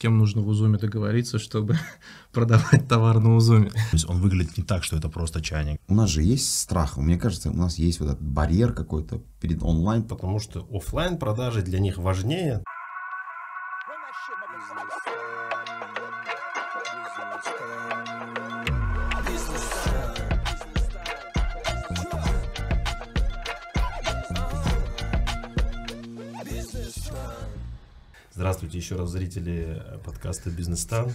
[0.00, 1.78] кем нужно в Узуме договориться, чтобы
[2.32, 3.68] продавать товар на Узуме.
[3.68, 5.78] То есть он выглядит не так, что это просто чайник.
[5.88, 6.96] У нас же есть страх.
[6.96, 10.02] Мне кажется, у нас есть вот этот барьер какой-то перед онлайн.
[10.02, 12.64] Потому что офлайн продажи для них важнее.
[28.40, 31.12] Здравствуйте еще раз, зрители подкаста «Бизнес Тан».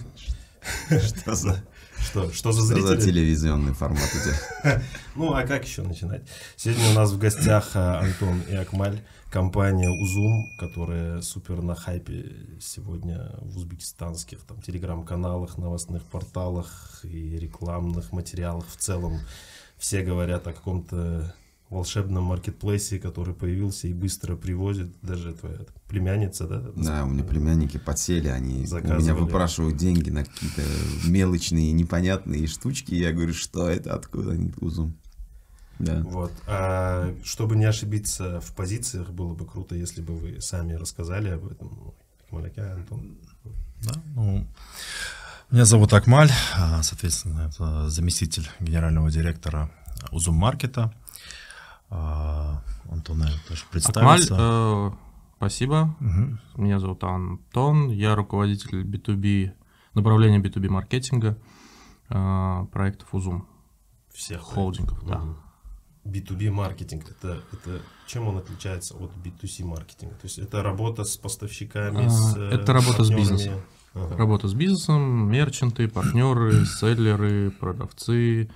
[0.88, 1.66] Что за...
[1.98, 2.86] Что, что за зрители?
[2.86, 4.84] Что за телевизионный формат идет?
[5.16, 6.22] Ну, а как еще начинать?
[6.56, 9.02] Сегодня у нас в гостях а, Антон и Акмаль,
[9.32, 18.12] компания Узум, которая супер на хайпе сегодня в узбекистанских там телеграм-каналах, новостных порталах и рекламных
[18.12, 19.20] материалах в целом.
[19.80, 21.34] Все говорят о каком-то
[21.70, 26.62] волшебном маркетплейсе, который появился и быстро привозит, даже твоя племянница, да?
[26.76, 30.62] Да, у меня племянники подсели, они у меня выпрашивают деньги на какие-то
[31.08, 34.96] мелочные, непонятные штучки, я говорю, что это, откуда они узум.
[35.80, 36.02] Да.
[36.04, 36.32] Вот.
[36.48, 41.46] А чтобы не ошибиться в позициях, было бы круто, если бы вы сами рассказали об
[41.52, 41.94] этом.
[42.32, 43.18] Маляка, Антон.
[43.84, 44.48] Да, ну,
[45.52, 49.70] меня зовут Акмаль, а, соответственно, это заместитель генерального директора
[50.12, 50.94] Узум Маркета.
[51.90, 54.36] А, Антон, наверное, тоже представится.
[54.36, 54.92] Акмаль, э,
[55.38, 55.96] спасибо.
[56.00, 56.62] Угу.
[56.64, 59.54] Меня зовут Антон, я руководитель B2B,
[59.94, 61.38] направления B2B маркетинга
[62.10, 63.48] э, проектов Узум.
[64.14, 65.22] Всех холдингов, да.
[66.06, 70.14] B2B маркетинг, это, это чем он отличается от B2C маркетинга?
[70.16, 73.62] То есть это работа с поставщиками, а, с э, Это работа с бизнесом.
[73.96, 74.18] Ага.
[74.18, 78.50] Работа с бизнесом, мерчанты, партнеры, селлеры, продавцы,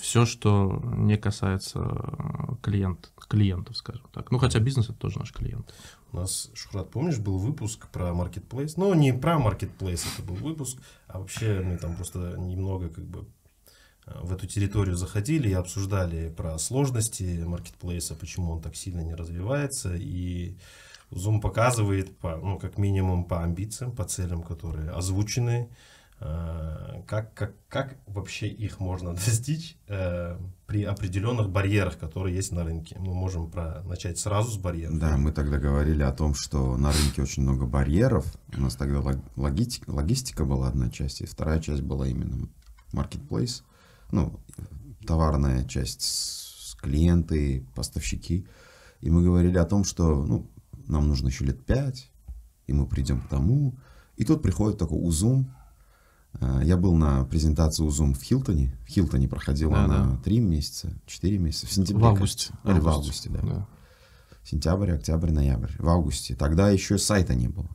[0.00, 4.30] все, что не касается э, клиент, клиентов, скажем так.
[4.30, 5.74] Ну, хотя бизнес это тоже наш клиент.
[6.12, 8.76] У нас, Шухрат, помнишь, был выпуск про маркетплейс?
[8.76, 13.26] Ну, не про маркетплейс это был выпуск, а вообще мы там просто немного как бы
[14.06, 19.14] э, в эту территорию заходили и обсуждали про сложности маркетплейса, почему он так сильно не
[19.14, 19.96] развивается.
[19.96, 20.56] И
[21.10, 25.74] Zoom показывает, по, ну, как минимум, по амбициям, по целям, которые озвучены Э,
[26.20, 30.36] как, как, как вообще их можно достичь э,
[30.66, 32.96] при определенных барьерах, которые есть на рынке.
[32.98, 34.98] Мы можем про, начать сразу с барьеров.
[34.98, 38.26] Да, мы тогда говорили о том, что на рынке очень много барьеров.
[38.56, 39.00] У нас тогда
[39.36, 42.48] логистика, логистика была одна часть, и вторая часть была именно
[42.92, 43.62] marketplace,
[44.10, 44.38] ну,
[45.06, 48.46] товарная часть, с клиенты, поставщики.
[49.00, 50.50] И мы говорили о том, что ну,
[50.86, 52.10] нам нужно еще лет пять,
[52.66, 53.78] и мы придем к тому.
[54.16, 55.57] И тут приходит такой узум, Э,
[56.62, 58.76] я был на презентации у Zoom в Хилтоне.
[58.86, 60.16] В Хилтоне проходила да, она да.
[60.24, 61.66] 3 месяца, 4 месяца.
[61.66, 62.04] В сентябре.
[62.04, 62.52] В августе.
[62.64, 63.40] Или в августе, да.
[63.42, 63.66] да.
[64.44, 65.72] Сентябрь, октябрь, ноябрь.
[65.78, 66.34] В августе.
[66.34, 67.68] Тогда еще сайта не было.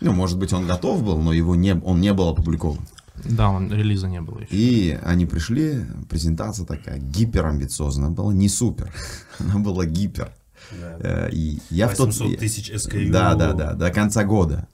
[0.00, 2.86] Ну, может быть, он готов был, но его не, он не был опубликован.
[3.24, 4.48] Да, он, релиза не было еще.
[4.50, 8.92] И они пришли, презентация такая гиперамбициозная была, не супер,
[9.38, 10.32] она была гипер.
[10.72, 11.26] Да.
[11.26, 12.38] Э, и я 800 в тот...
[12.38, 13.10] тысяч SKU.
[13.10, 14.66] Да, да, да, до конца года.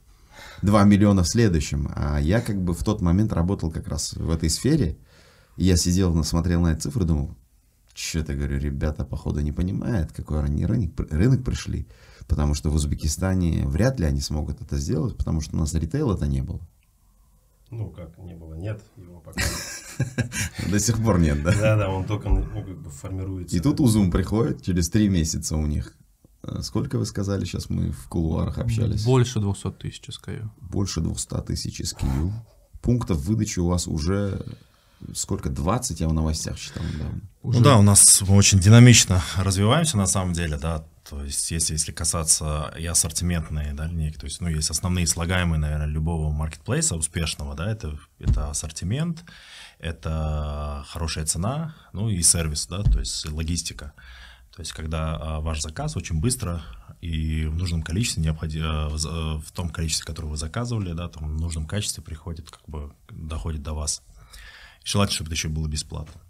[0.63, 1.91] 2 миллиона в следующем.
[1.95, 4.97] А я как бы в тот момент работал как раз в этой сфере.
[5.57, 7.35] И я сидел, смотрел на эти цифры, думал,
[7.95, 11.87] что-то, говорю, ребята, походу, не понимают, какой они рынок, рынок пришли.
[12.29, 16.15] Потому что в Узбекистане вряд ли они смогут это сделать, потому что у нас ритейла
[16.15, 16.61] это не было.
[17.71, 19.41] Ну, как не было, нет, его пока
[20.71, 21.53] До сих пор нет, да?
[21.53, 23.57] Да, да, он только ну, как бы формируется.
[23.57, 25.95] И тут Узум приходит, через три месяца у них
[26.61, 29.05] сколько вы сказали, сейчас мы в кулуарах общались?
[29.05, 30.49] Больше 200 тысяч SKU.
[30.61, 32.33] Больше 200 тысяч SKU.
[32.83, 34.45] Пунктов выдачи у вас уже
[35.15, 35.51] сколько?
[35.51, 37.21] 20 я в новостях читал недавно.
[37.43, 37.59] Уже...
[37.59, 40.85] Ну да, у нас мы очень динамично развиваемся на самом деле, да.
[41.09, 45.59] То есть если, если касаться и ассортиментной да, линейки, то есть ну, есть основные слагаемые,
[45.59, 49.25] наверное, любого маркетплейса успешного, да, это, это ассортимент,
[49.79, 53.93] это хорошая цена, ну и сервис, да, то есть логистика.
[54.55, 56.63] То есть, когда а, ваш заказ очень быстро
[57.01, 61.37] и в нужном количестве, необходимо, а, а, в том количестве, которое вы заказывали, да, там,
[61.37, 64.03] в нужном качестве приходит, как бы доходит до вас.
[64.85, 66.21] Желательно, чтобы это еще было бесплатно.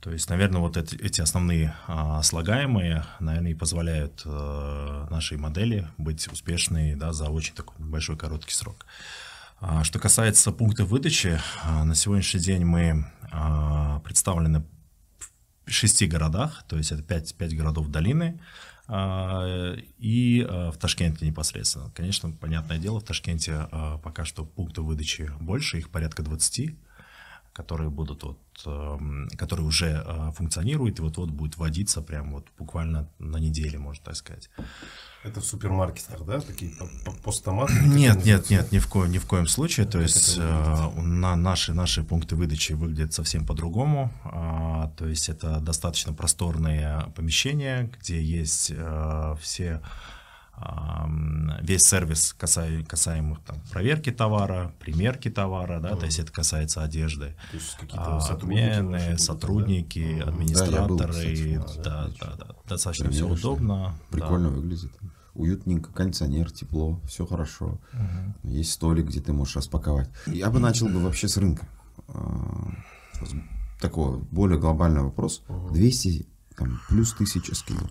[0.00, 6.28] То есть, наверное, вот эти основные а, слагаемые, наверное, и позволяют а, нашей модели быть
[6.28, 8.84] успешной да, за очень такой большой короткий срок.
[9.60, 14.62] А, что касается пункта выдачи, а, на сегодняшний день мы а, представлены
[15.66, 18.40] шести городах, то есть это пять, пять городов долины,
[18.86, 21.90] а, и а, в Ташкенте непосредственно.
[21.94, 26.74] Конечно, понятное дело, в Ташкенте а, пока что пунктов выдачи больше, их порядка 20.
[27.54, 33.08] Которые будут вот, эм, которые уже э, функционируют и вот-вот будет вводиться прям вот буквально
[33.18, 34.50] на неделе, можно так сказать.
[35.22, 36.72] Это в супермаркетах, да, такие
[37.22, 37.72] постаматы?
[37.86, 39.86] Нет, нет, нет, ни в коем, ни в коем случае.
[39.86, 44.12] То есть э, на наши наши пункты выдачи выглядят совсем по-другому.
[44.24, 49.80] Э, то есть это достаточно просторные помещения, где есть э, все
[51.60, 55.98] весь сервис касаемый, касаемых там, проверки товара, примерки товара, да, mm.
[55.98, 57.34] то есть это касается одежды.
[57.50, 60.30] То есть какие-то сотрудники, сотрудники да?
[60.30, 63.94] администраторы, да, да, да, да, достаточно все удобно.
[64.10, 64.56] Прикольно да.
[64.56, 64.92] выглядит.
[65.34, 67.80] Уютненько, кондиционер, тепло, все хорошо.
[67.92, 68.50] Угу.
[68.50, 70.08] Есть столик, где ты можешь распаковать.
[70.26, 71.66] Я бы начал бы вообще с рынка.
[72.06, 72.70] А,
[73.80, 75.42] такого более глобальный вопрос.
[75.72, 77.90] 200 там, плюс тысяча скинов.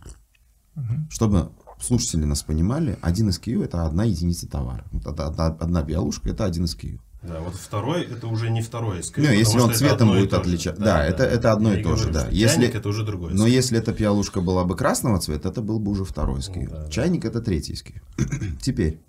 [0.77, 1.09] Угу.
[1.09, 1.51] Чтобы
[1.83, 4.85] слушатели нас понимали, один SKU это одна единица товара.
[4.91, 6.99] Вот одна, одна биолушка это один SKU.
[7.23, 9.21] Да, вот второй это уже не второй SKU.
[9.21, 10.81] Ну, если он цветом будет отличаться.
[10.81, 12.27] Да, да, это, это одно Я и то же, да.
[12.29, 13.33] Если, это уже другой.
[13.33, 16.67] Но если эта пиалушка была бы красного цвета, это был бы уже второй SKU.
[16.69, 17.29] Ну, да, Чайник да.
[17.29, 18.57] это третий SKU.
[18.61, 18.99] Теперь,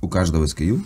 [0.00, 0.80] у каждого SKU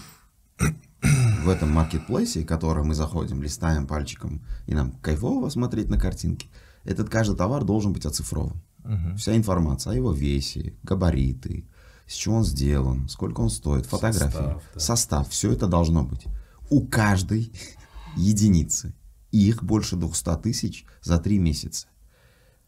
[1.44, 6.48] в этом маркетплейсе, который мы заходим, листаем пальчиком, и нам кайфово смотреть на картинки,
[6.84, 8.56] этот каждый товар должен быть оцифрован.
[8.84, 9.16] Угу.
[9.16, 11.66] Вся информация о его весе, габариты,
[12.06, 14.80] с чего он сделан, сколько он стоит, фотографии, состав, да.
[14.80, 16.26] состав, все это должно быть.
[16.70, 17.52] У каждой
[18.16, 18.94] единицы.
[19.30, 21.86] их больше 200 тысяч за три месяца.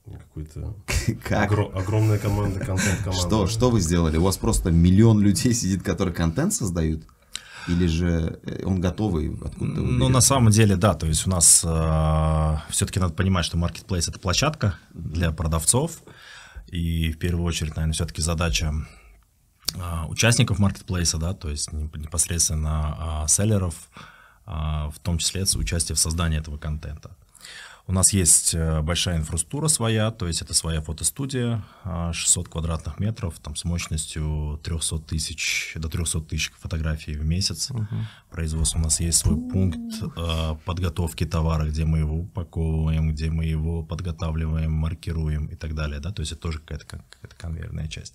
[0.05, 0.75] Какой-то
[1.25, 1.53] как?
[1.53, 3.13] Огр- огромная команда, контент-команда.
[3.13, 4.17] Что, что вы сделали?
[4.17, 7.05] У вас просто миллион людей сидит, которые контент создают?
[7.69, 9.81] Или же э, он готовый откуда-то?
[9.81, 10.95] Ну, на самом деле, да.
[10.95, 16.03] То есть у нас э, все-таки надо понимать, что Marketplace— это площадка для продавцов.
[16.69, 18.73] И в первую очередь, наверное, все-таки задача
[19.75, 23.75] э, участников Marketplace, да, то есть непосредственно э, селлеров,
[24.47, 27.17] э, в том числе участие в создании этого контента.
[27.91, 31.65] У нас есть э, большая инфраструктура своя, то есть это своя фотостудия,
[32.13, 37.69] 600 а, квадратных метров, там с мощностью 300 тысяч, до 300 тысяч фотографий в месяц.
[37.73, 37.87] Угу.
[38.31, 38.79] Производство.
[38.79, 43.83] У нас есть свой пункт э, подготовки товара, где мы его упаковываем, где мы его
[43.83, 45.99] подготавливаем, маркируем и так далее.
[45.99, 46.13] Да?
[46.13, 48.15] То есть это тоже какая-то, какая-то конвейерная часть.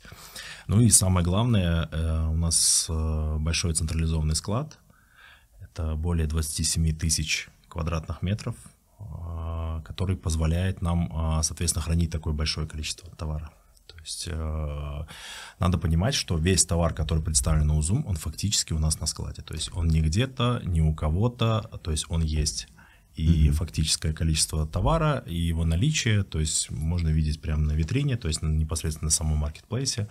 [0.68, 4.80] Ну и самое главное, э, у нас большой централизованный склад.
[5.60, 8.56] Это более 27 тысяч квадратных метров
[9.96, 13.50] который позволяет нам, а, соответственно, хранить такое большое количество товара.
[13.88, 15.06] То есть э,
[15.60, 19.42] надо понимать, что весь товар, который представлен на Узум, он фактически у нас на складе.
[19.42, 22.68] То есть он не где-то, не у кого-то, то есть он есть.
[23.16, 23.52] И mm-hmm.
[23.54, 28.42] фактическое количество товара и его наличие, то есть можно видеть прямо на витрине, то есть
[28.42, 30.10] непосредственно на самом маркетплейсе.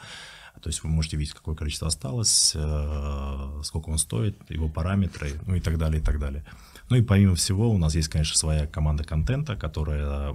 [0.62, 5.56] То есть вы можете видеть, какое количество осталось, э, сколько он стоит, его параметры, ну
[5.56, 6.44] и так далее, и так далее.
[6.90, 10.34] Ну и помимо всего у нас есть, конечно, своя команда контента, которая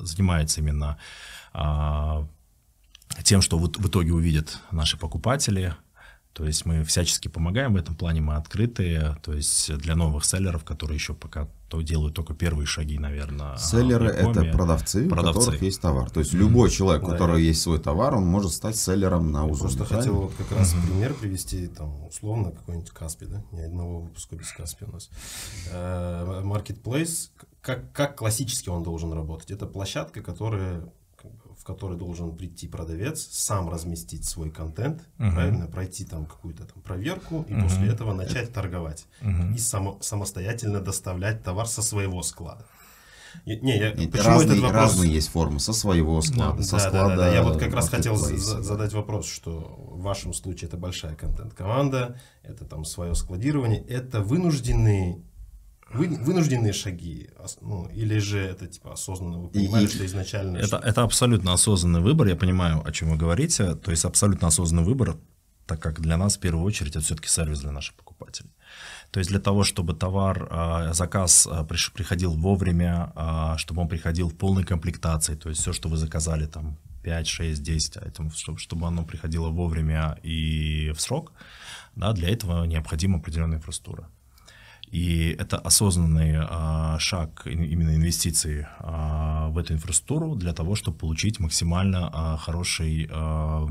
[0.00, 0.98] занимается именно
[1.52, 2.26] а,
[3.22, 5.74] тем, что в итоге увидят наши покупатели,
[6.36, 10.64] то есть мы всячески помогаем в этом плане, мы открытые, то есть для новых селлеров,
[10.64, 13.56] которые еще пока то делают только первые шаги, наверное.
[13.56, 16.10] Селлеры это продавцы, продавцы, у которых есть товар.
[16.10, 16.38] То есть mm-hmm.
[16.38, 19.74] любой человек, у которого есть свой товар, он может стать селлером на Узуме.
[19.74, 20.86] Просто хотел вот как раз mm-hmm.
[20.86, 23.42] пример привести, там, условно, какой-нибудь Каспи, да?
[23.52, 25.08] Ни одного выпуска без Каспи у нас.
[25.72, 27.30] Э, Marketplace,
[27.62, 29.50] как, как классически он должен работать?
[29.50, 30.82] Это площадка, которая
[31.66, 35.32] который должен прийти продавец, сам разместить свой контент, uh-huh.
[35.32, 37.62] правильно, пройти там какую-то там проверку и uh-huh.
[37.62, 39.54] после этого начать торговать uh-huh.
[39.54, 42.64] и само, самостоятельно доставлять товар со своего склада.
[43.44, 44.82] Не, я, Нет, почему разные, этот вопрос...
[44.82, 47.08] разные есть формы со своего склада, да, со да, склада.
[47.08, 47.34] Да, да, да.
[47.34, 52.18] Я вот как раз хотел за, задать вопрос, что в вашем случае это большая контент-команда,
[52.42, 55.20] это там свое складирование, это вынужденные
[55.92, 60.58] вы, вынужденные шаги, ну, или же это типа осознанно, вы понимали, и, что изначально...
[60.58, 64.84] Это, это абсолютно осознанный выбор, я понимаю, о чем вы говорите, то есть абсолютно осознанный
[64.84, 65.16] выбор,
[65.66, 68.50] так как для нас в первую очередь это все-таки сервис для наших покупателей.
[69.10, 74.28] То есть для того, чтобы товар, а, заказ а, приходил вовремя, а, чтобы он приходил
[74.28, 79.04] в полной комплектации, то есть все, что вы заказали, там 5, 6, 10, чтобы оно
[79.04, 81.32] приходило вовремя и в срок,
[81.94, 84.08] да, для этого необходима определенная инфраструктура.
[84.90, 91.40] И это осознанный а, шаг именно инвестиций а, в эту инфраструктуру для того, чтобы получить
[91.40, 93.66] максимально а, хороший а,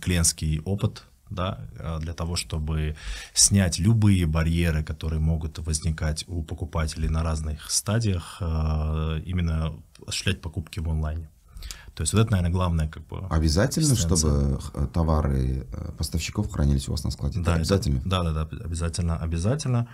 [0.00, 2.96] клиентский опыт, да, а, для того, чтобы
[3.34, 9.72] снять любые барьеры, которые могут возникать у покупателей на разных стадиях, а, именно
[10.06, 11.28] осуществлять покупки в онлайне.
[11.94, 13.26] То есть вот это, наверное, главное как бы...
[13.28, 14.58] Обязательно, чтобы
[14.94, 17.40] товары э, поставщиков хранились у вас на складе?
[17.40, 18.00] Да, обязательно?
[18.04, 19.88] да, да, да, обязательно, обязательно.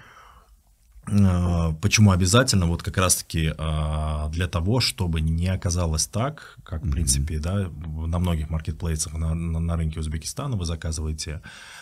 [1.11, 2.67] Э, почему обязательно?
[2.67, 7.71] Вот как раз-таки э, для того, чтобы не оказалось так, как, в принципе, да,
[8.07, 11.41] на многих маркетплейсах на, на, на рынке Узбекистана вы заказываете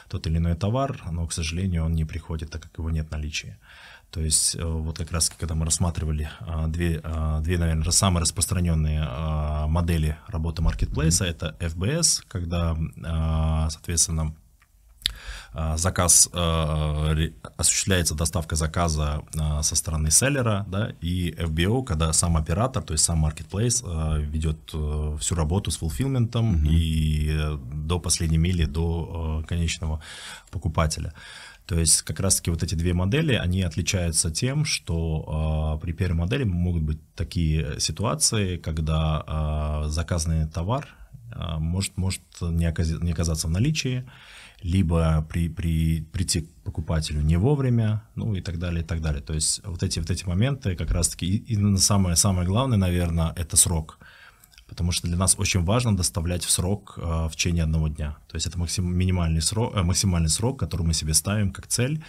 [0.08, 3.12] тот или иной товар, но, к сожалению, он не приходит, так как его нет в
[3.12, 3.56] наличии.
[4.10, 6.30] То есть э, вот как раз, когда мы рассматривали
[6.68, 7.02] две,
[7.40, 9.06] две наверное, самые распространенные
[9.66, 11.30] модели работы маркетплейса, mm-hmm.
[11.30, 12.76] это FBS, когда,
[13.70, 14.34] соответственно,
[15.76, 17.16] заказ, а,
[17.56, 23.04] осуществляется доставка заказа а, со стороны селлера, да, и FBO, когда сам оператор, то есть
[23.04, 23.82] сам marketplace
[24.20, 26.68] ведет э, всю работу с фулфилментом mm-hmm.
[26.68, 30.00] и э, до последней мили, до э, конечного
[30.50, 31.12] покупателя.
[31.66, 36.16] То есть как раз-таки вот эти две модели, они отличаются тем, что э, при первой
[36.16, 39.24] модели могут быть такие ситуации, когда
[39.86, 40.86] э, заказанный товар
[41.32, 44.04] э, может, может не, оказ- не оказаться в наличии,
[44.62, 49.22] либо при, при, прийти к покупателю не вовремя, ну и так далее, и так далее.
[49.22, 53.32] То есть вот эти, вот эти моменты как раз-таки, и, и самое, самое главное, наверное,
[53.36, 53.98] это срок.
[54.66, 58.16] Потому что для нас очень важно доставлять в срок э, в течение одного дня.
[58.26, 62.02] То есть это максим, минимальный срок, э, максимальный срок, который мы себе ставим как цель.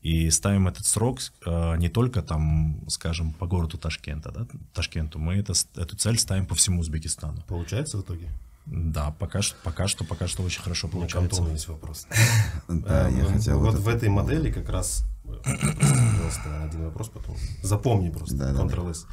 [0.00, 5.34] И ставим этот срок э, не только там, скажем, по городу Ташкента, да, Ташкенту, мы
[5.34, 7.42] это, эту цель ставим по всему Узбекистану.
[7.48, 8.30] Получается в итоге?
[8.70, 11.40] Да, пока что, пока что, пока что очень хорошо получается.
[11.40, 12.06] У меня есть вопрос.
[12.68, 13.60] Да, я ну, хотел.
[13.60, 17.36] Вот в этой модели как раз, пожалуйста, один вопрос потом.
[17.62, 19.06] Запомни просто, Ctrl-S.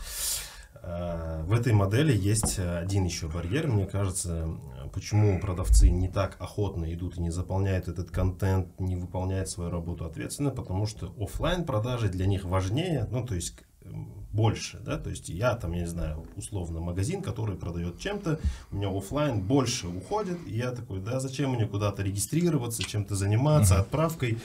[0.84, 4.48] А, в этой модели есть один еще барьер, мне кажется,
[4.94, 10.06] почему продавцы не так охотно идут и не заполняют этот контент, не выполняют свою работу
[10.06, 13.56] ответственно, потому что офлайн продажи для них важнее, ну то есть
[14.36, 18.40] больше, да, то есть я там, я не знаю, условно магазин, который продает чем-то,
[18.72, 23.80] у меня офлайн больше уходит, и я такой, да, зачем мне куда-то регистрироваться, чем-то заниматься,
[23.80, 24.38] отправкой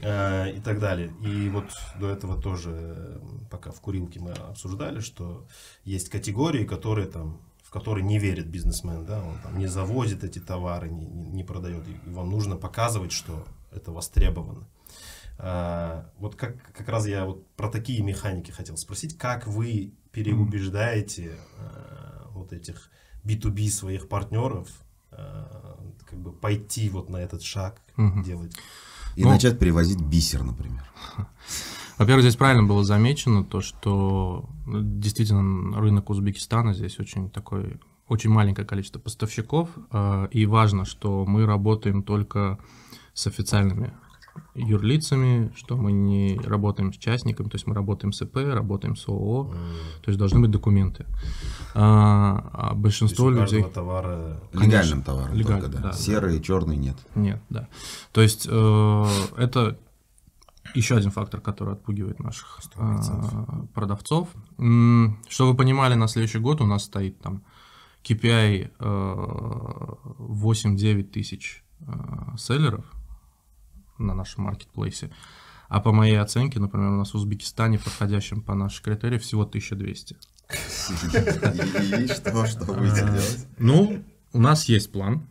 [0.00, 1.10] э, и так далее.
[1.22, 1.64] И вот
[1.98, 5.46] до этого тоже, пока в курилке мы обсуждали, что
[5.84, 10.38] есть категории, которые там в которые не верит бизнесмен, да, он там не завозит эти
[10.38, 14.68] товары, не, не, не продает, и вам нужно показывать, что это востребовано.
[15.38, 21.36] А, вот как, как раз я вот про такие механики хотел спросить, как вы переубеждаете
[21.58, 22.90] а, вот этих
[23.24, 24.68] B2B своих партнеров
[25.10, 28.22] а, как бы пойти вот на этот шаг, угу.
[28.22, 28.54] делать.
[29.16, 30.84] И ну, начать перевозить бисер, например.
[31.98, 38.30] Во-первых, здесь правильно было замечено то, что ну, действительно рынок Узбекистана здесь очень такой, очень
[38.30, 39.70] маленькое количество поставщиков,
[40.32, 42.58] и важно, что мы работаем только
[43.12, 43.92] с официальными
[44.54, 49.08] юрлицами, что мы не работаем с частником, то есть мы работаем с ИП, работаем с
[49.08, 50.02] ООО, mm.
[50.02, 51.06] то есть должны быть документы.
[51.74, 53.70] А, а большинство то есть людей...
[53.70, 54.40] товара...
[54.52, 55.88] Легальным товаром легальным, только, да.
[55.90, 55.92] да.
[55.92, 56.44] Серый, да.
[56.44, 56.96] черный нет.
[57.14, 57.68] Нет, да.
[58.12, 59.78] То есть э, это
[60.74, 63.00] еще один фактор, который отпугивает наших э,
[63.74, 64.28] продавцов.
[64.56, 67.42] Что вы понимали, на следующий год у нас стоит там
[68.04, 68.84] KPI э,
[70.18, 71.92] 8-9 тысяч э,
[72.36, 72.84] селлеров,
[73.98, 75.10] на нашем маркетплейсе.
[75.68, 80.16] А по моей оценке, например, у нас в Узбекистане, подходящем по нашей критерии, всего 1200.
[80.50, 83.46] И что, что будете а, делать?
[83.58, 85.26] Ну, у нас есть план,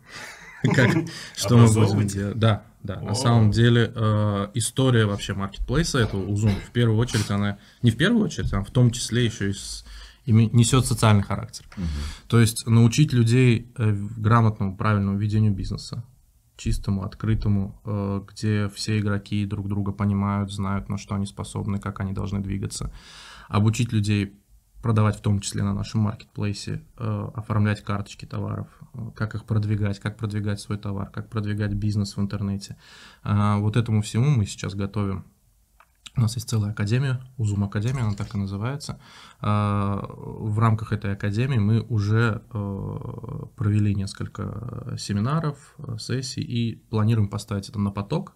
[1.35, 2.39] что мы будем делать.
[2.39, 2.99] Да, да.
[2.99, 7.97] На самом деле э, история вообще маркетплейса этого Узум в первую очередь она не в
[7.97, 9.85] первую очередь, а в том числе еще и с,
[10.25, 11.65] несет социальный характер.
[11.77, 11.85] Угу.
[12.27, 16.03] То есть научить людей э, грамотному, правильному ведению бизнеса,
[16.63, 21.99] чистому, открытому, э, где все игроки друг друга понимают, знают, на что они способны, как
[21.99, 22.91] они должны двигаться.
[23.49, 24.39] Обучить людей
[24.81, 29.99] продавать в том числе на нашем маркетплейсе, э, оформлять карточки товаров, э, как их продвигать,
[29.99, 32.77] как продвигать свой товар, как продвигать бизнес в интернете.
[33.23, 35.25] Вот этому всему мы сейчас готовим
[36.15, 38.99] у нас есть целая академия, Узум Академия, она так и называется.
[39.41, 47.69] А, в рамках этой академии мы уже э, провели несколько семинаров, сессий и планируем поставить
[47.69, 48.33] это на поток,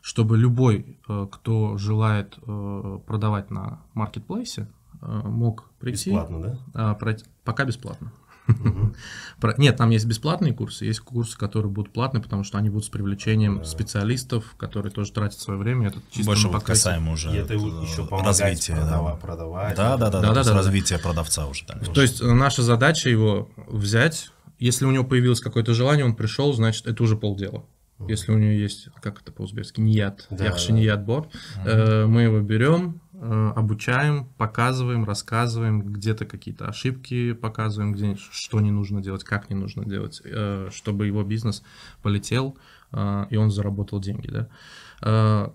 [0.00, 4.68] чтобы любой, э, кто желает э, продавать на маркетплейсе,
[5.02, 6.10] мог прийти.
[6.10, 6.58] Бесплатно, да?
[6.74, 6.98] А,
[7.44, 8.12] пока бесплатно.
[9.58, 12.88] Нет, там есть бесплатные курсы, есть курсы, которые будут платные, потому что они будут с
[12.88, 15.88] привлечением специалистов, которые тоже тратят свое время.
[15.88, 19.76] Это чисто Больше вот касаемо уже это еще развитие, продава, продавать.
[19.76, 21.64] Да, да, да, да, да, да, развитие продавца уже.
[21.64, 26.52] То есть э, наша задача его взять, если у него появилось какое-то желание, он пришел,
[26.52, 27.64] значит, это уже полдела.
[28.08, 31.28] Если у него есть, как это по-узбекски, ният, да, яхши бор,
[31.64, 38.70] э, мы его берем, Э, обучаем, показываем, рассказываем, где-то какие-то ошибки показываем, где что не
[38.70, 41.62] нужно делать, как не нужно делать, э, чтобы его бизнес
[42.02, 42.58] полетел
[42.92, 44.28] э, и он заработал деньги.
[44.28, 45.52] Да?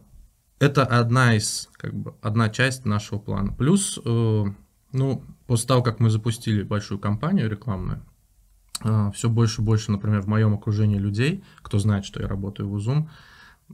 [0.59, 3.53] это одна из, как бы, одна часть нашего плана.
[3.53, 4.45] Плюс, э,
[4.91, 8.01] ну, после того, как мы запустили большую кампанию рекламную,
[8.83, 12.69] э, все больше и больше, например, в моем окружении людей, кто знает, что я работаю
[12.69, 13.09] в Узум,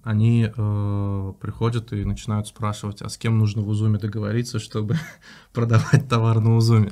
[0.01, 4.97] они э, приходят и начинают спрашивать, а с кем нужно в Узуме договориться, чтобы
[5.53, 6.91] продавать товар на Узуме.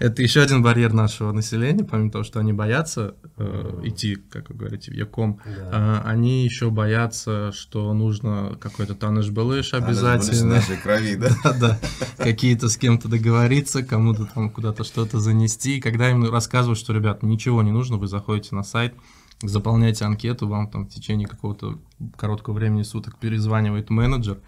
[0.00, 4.56] Это еще один барьер нашего населения, помимо того, что они боятся э, идти, как вы
[4.56, 6.02] говорите, в Яком, да.
[6.04, 10.56] э, они еще боятся, что нужно какой-то таныш балыш обязательно.
[10.56, 11.30] нашей крови, да?
[11.44, 11.78] да, да.
[12.18, 15.78] Какие-то с кем-то договориться, кому-то там куда-то что-то занести.
[15.78, 18.94] И когда им рассказывают, что, ребят, ничего не нужно, вы заходите на сайт,
[19.42, 21.78] заполняете анкету, вам там в течение какого-то
[22.16, 24.40] короткого времени суток перезванивает менеджер,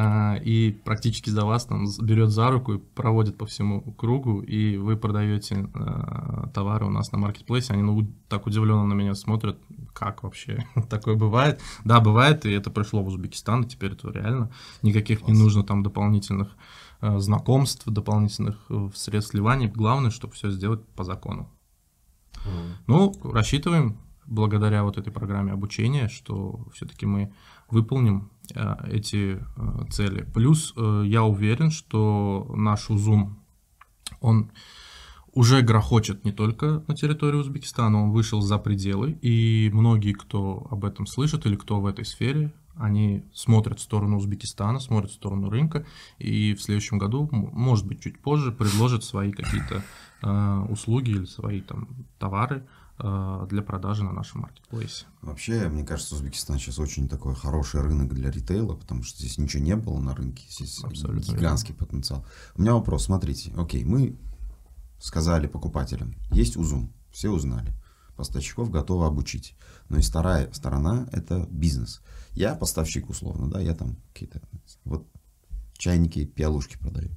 [0.00, 4.76] а, и практически за вас там берет за руку и проводит по всему кругу, и
[4.76, 9.58] вы продаете а, товары у нас на маркетплейсе, они ну, так удивленно на меня смотрят,
[9.92, 11.60] как вообще такое бывает.
[11.84, 14.52] Да, бывает, и это пришло в Узбекистан, и теперь это реально.
[14.82, 16.56] Никаких не нужно там дополнительных
[17.00, 19.68] а, знакомств, дополнительных э, средств сливания.
[19.68, 21.50] Главное, чтобы все сделать по закону.
[22.44, 22.72] Mm.
[22.86, 27.32] Ну, рассчитываем благодаря вот этой программе обучения, что все-таки мы
[27.70, 30.22] выполним э, эти э, цели.
[30.34, 33.38] Плюс э, я уверен, что наш УЗУМ,
[34.20, 34.50] он
[35.32, 40.84] уже грохочет не только на территории Узбекистана, он вышел за пределы, и многие, кто об
[40.84, 45.50] этом слышит или кто в этой сфере, они смотрят в сторону Узбекистана, смотрят в сторону
[45.50, 45.84] рынка,
[46.18, 49.82] и в следующем году, может быть, чуть позже, предложат свои какие-то
[50.22, 52.66] э, услуги или свои там товары
[52.98, 55.06] для продажи на нашем маркетплейсе.
[55.22, 59.62] Вообще, мне кажется, Узбекистан сейчас очень такой хороший рынок для ритейла, потому что здесь ничего
[59.62, 61.86] не было на рынке, здесь Абсолютно гигантский верно.
[61.86, 62.26] потенциал.
[62.56, 64.18] У меня вопрос, смотрите, окей, мы
[64.98, 67.72] сказали покупателям, есть УЗУМ, все узнали,
[68.16, 69.54] поставщиков готовы обучить,
[69.88, 72.00] но и вторая сторона– это бизнес.
[72.32, 74.40] Я поставщик условно, да, я там какие-то,
[74.84, 75.06] вот
[75.76, 77.16] чайники, пиалушки продаю.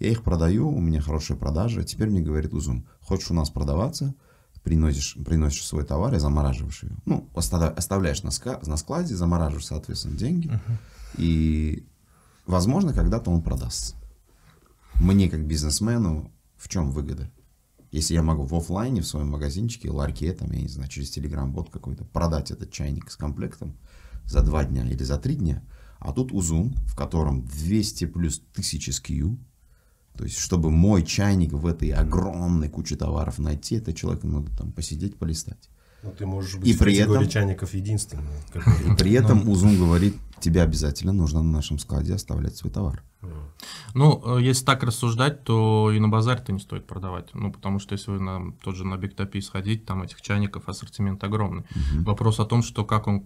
[0.00, 4.12] Я их продаю, у меня хорошая продажа, теперь мне говорит УЗУМ, хочешь у нас продаваться–
[4.62, 6.96] приносишь, приносишь свой товар и замораживаешь ее.
[7.06, 8.30] Ну, оставляешь на,
[8.66, 10.48] на складе, замораживаешь, соответственно, деньги.
[10.48, 10.76] Uh-huh.
[11.16, 11.86] И,
[12.46, 13.96] возможно, когда-то он продастся.
[14.94, 17.30] Мне, как бизнесмену, в чем выгода?
[17.90, 21.70] Если я могу в офлайне, в своем магазинчике, ларьке, там, я не знаю, через телеграм-бот
[21.70, 23.76] какой-то, продать этот чайник с комплектом
[24.24, 25.64] за два дня или за три дня,
[25.98, 29.38] а тут узум, в котором 200 плюс тысячи SKU,
[30.20, 34.70] то есть, чтобы мой чайник в этой огромной куче товаров найти, это человеку надо там
[34.70, 35.70] посидеть, полистать.
[36.02, 38.28] Ну, ты можешь быть и в при этом, чайников единственный.
[38.86, 43.02] И при этом Узум говорит, тебе обязательно нужно на нашем складе оставлять свой товар.
[43.94, 47.30] Ну, э, если так рассуждать, то и на базаре-то не стоит продавать.
[47.32, 51.24] Ну, потому что если вы на, тот же на Бигтопи сходить, там этих чайников ассортимент
[51.24, 51.62] огромный.
[51.62, 52.04] Угу.
[52.04, 53.24] Вопрос о том, что как он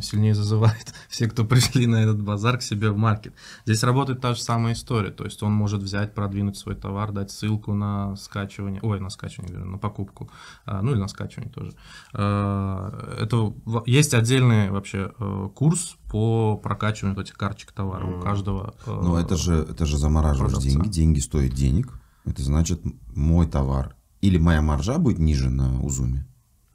[0.00, 3.34] сильнее зазывает все, кто пришли на этот базар к себе в маркет.
[3.64, 7.30] Здесь работает та же самая история, то есть он может взять, продвинуть свой товар, дать
[7.30, 10.30] ссылку на скачивание, ой, на скачивание, на покупку,
[10.64, 11.72] а, ну или на скачивание тоже.
[12.12, 13.54] А, это
[13.86, 18.74] есть отдельный вообще э, курс по прокачиванию этих карточек товара у каждого.
[18.86, 22.80] Э, Но это же, это же замораживаешь деньги, деньги стоят денег, это значит
[23.14, 26.26] мой товар или моя маржа будет ниже на Узуме.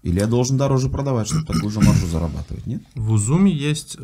[0.01, 2.81] Или я должен дороже продавать, чтобы такую же маржу зарабатывать, нет?
[2.95, 4.01] В Узуме есть э,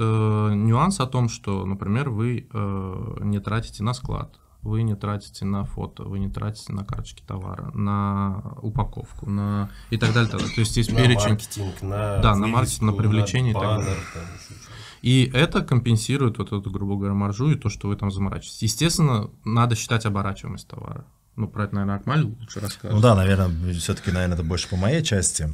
[0.53, 5.63] нюанс о том, что, например, вы э, не тратите на склад, вы не тратите на
[5.63, 10.29] фото, вы не тратите на карточки товара, на упаковку, на и так далее.
[10.29, 10.55] Так далее.
[10.55, 11.29] То есть есть на перечень.
[11.29, 14.39] Маркетинг, на да, на маркетинг, на привлечение на баннер, и так далее.
[15.01, 18.63] И это компенсирует вот эту, грубо говоря, маржу и то, что вы там заморачиваетесь.
[18.63, 21.05] Естественно, надо считать оборачиваемость товара.
[21.36, 22.95] Ну, про это, наверное, Акмаль лучше расскажет.
[22.95, 25.54] Ну да, наверное, все-таки, наверное, это больше по моей части.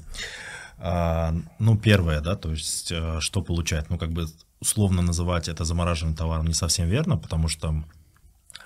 [0.77, 4.25] А, ну, первое, да, то есть, э, что получает, ну, как бы
[4.59, 7.83] условно называть это замораживаемым товаром не совсем верно, потому что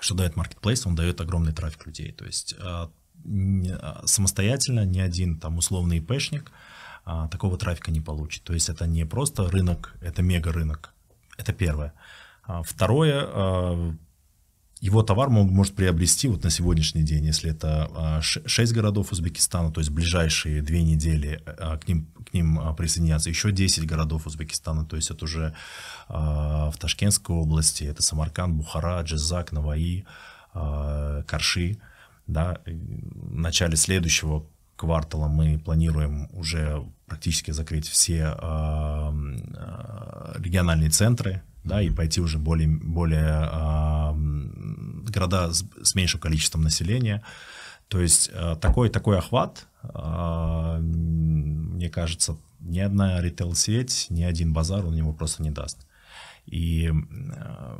[0.00, 2.12] что дает маркетплейс, он дает огромный трафик людей.
[2.12, 2.90] То есть а,
[3.24, 6.52] а, самостоятельно ни один там условный ИПшник
[7.30, 8.42] такого трафика не получит.
[8.42, 10.92] То есть это не просто рынок, это мега рынок.
[11.38, 11.92] Это первое.
[12.64, 13.96] Второе,
[14.80, 19.80] его товар может приобрести вот на сегодняшний день, если это 6 а, городов Узбекистана, то
[19.80, 24.84] есть ближайшие две недели а, к ним, к ним а, присоединятся еще 10 городов Узбекистана,
[24.84, 25.54] то есть это уже
[26.08, 30.04] в Ташкентской области, это Самарканд, Бухара, Джизак, Наваи,
[30.52, 31.78] Карши.
[32.26, 32.58] Да.
[32.64, 38.24] В начале следующего квартала мы планируем уже практически закрыть все
[40.38, 43.50] региональные центры да, и пойти уже более, более
[45.16, 47.22] города с, с меньшим количеством населения.
[47.88, 54.84] То есть э, такой, такой охват, э, мне кажется, ни одна ритейл-сеть, ни один базар
[54.84, 55.86] он его просто не даст.
[56.46, 57.76] И э,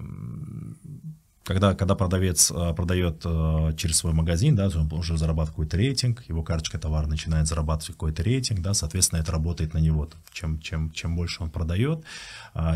[1.47, 6.43] когда, когда продавец э, продает э, через свой магазин, да, он уже зарабатывает рейтинг, его
[6.43, 10.09] карточка товара начинает зарабатывать какой-то рейтинг, да, соответственно, это работает на него.
[10.33, 12.05] Чем, чем, чем больше он продает,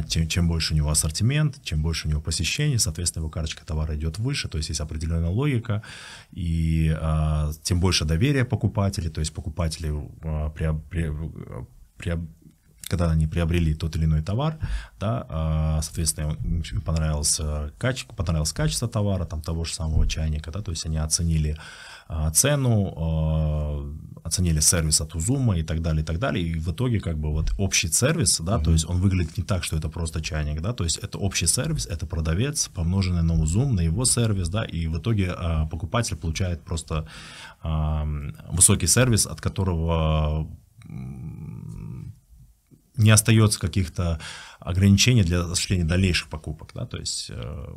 [0.06, 3.96] тем, чем больше у него ассортимент, чем больше у него посещений, соответственно, его карточка товара
[3.96, 5.82] идет выше, то есть есть определенная логика,
[6.30, 6.96] и
[7.62, 9.92] тем больше доверия покупателей, то есть покупатели
[10.54, 11.12] при, при,
[11.96, 12.18] при,
[12.90, 14.58] когда они приобрели тот или иной товар,
[14.98, 16.36] да, а, соответственно,
[16.72, 17.40] им понравилось,
[17.78, 21.56] качество, понравилось качество товара, там, того же самого чайника, да, то есть они оценили
[22.08, 26.72] а, цену, а, оценили сервис от Узума и так далее, и так далее, и в
[26.72, 28.64] итоге как бы вот общий сервис, да, mm-hmm.
[28.64, 31.46] то есть он выглядит не так, что это просто чайник, да, то есть это общий
[31.46, 35.36] сервис, это продавец, помноженный на Узум, на его сервис, да, и в итоге
[35.70, 37.06] покупатель получает просто
[37.62, 40.48] высокий сервис, от которого
[43.00, 44.20] не остается каких-то
[44.60, 46.70] ограничений для осуществления дальнейших покупок.
[46.74, 46.86] Да?
[46.86, 47.74] То есть э,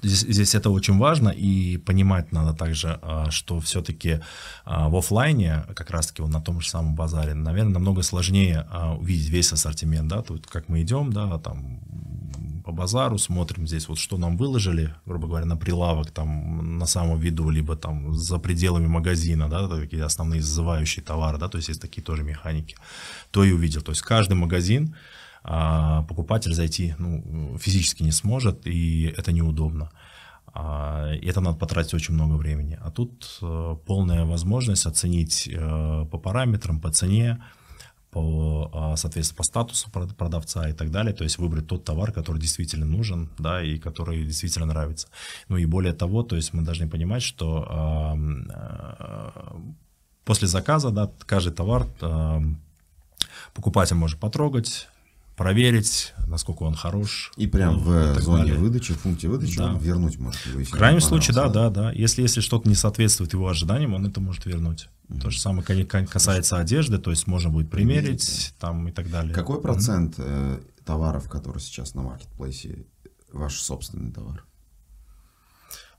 [0.00, 4.20] Здесь, здесь это очень важно, и понимать надо также, э, что все-таки э,
[4.64, 8.66] в офлайне, как раз-таки на том же самом базаре, наверное, намного сложнее
[8.98, 11.80] увидеть весь ассортимент, да, тут как мы идем, да, там
[12.62, 17.18] по базару, смотрим здесь вот что нам выложили, грубо говоря, на прилавок там на самом
[17.18, 21.80] виду, либо там за пределами магазина, да, такие основные зазывающие товары, да, то есть есть
[21.80, 22.76] такие тоже механики,
[23.30, 23.82] то и увидел.
[23.82, 24.94] То есть каждый магазин
[25.44, 29.90] а, покупатель зайти ну, физически не сможет, и это неудобно.
[30.54, 32.78] А, и это надо потратить очень много времени.
[32.82, 37.42] А тут а, полная возможность оценить а, по параметрам, по цене,
[38.12, 42.38] по, а, соответственно, по статусу продавца и так далее, то есть выбрать тот товар, который
[42.38, 45.08] действительно нужен, да, и который действительно нравится.
[45.48, 47.66] Ну и более того, то есть мы должны понимать, что
[48.14, 48.90] э,
[50.26, 51.86] после заказа, да, каждый товар
[53.54, 54.88] покупатель может потрогать,
[55.36, 57.32] проверить, насколько он хорош.
[57.36, 58.58] И прям в зоне далее.
[58.58, 59.70] выдачи, в пункте выдачи да.
[59.70, 60.40] он вернуть может.
[60.46, 61.92] в крайнем случае, да, да, да.
[61.92, 64.88] Если, если что-то не соответствует его ожиданиям, он это может вернуть.
[65.08, 65.20] Mm-hmm.
[65.20, 65.64] То же самое
[66.06, 68.54] касается одежды, то есть можно будет примерить mm-hmm.
[68.58, 69.34] там и так далее.
[69.34, 72.86] Какой процент э, товаров, которые сейчас на маркетплейсе,
[73.32, 74.44] ваш собственный товар?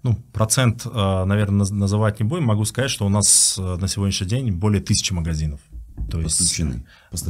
[0.03, 2.43] Ну, процент, э, наверное, называть не будем.
[2.43, 5.61] Могу сказать, что у нас э, на сегодняшний день более тысячи магазинов.
[6.09, 6.37] То есть,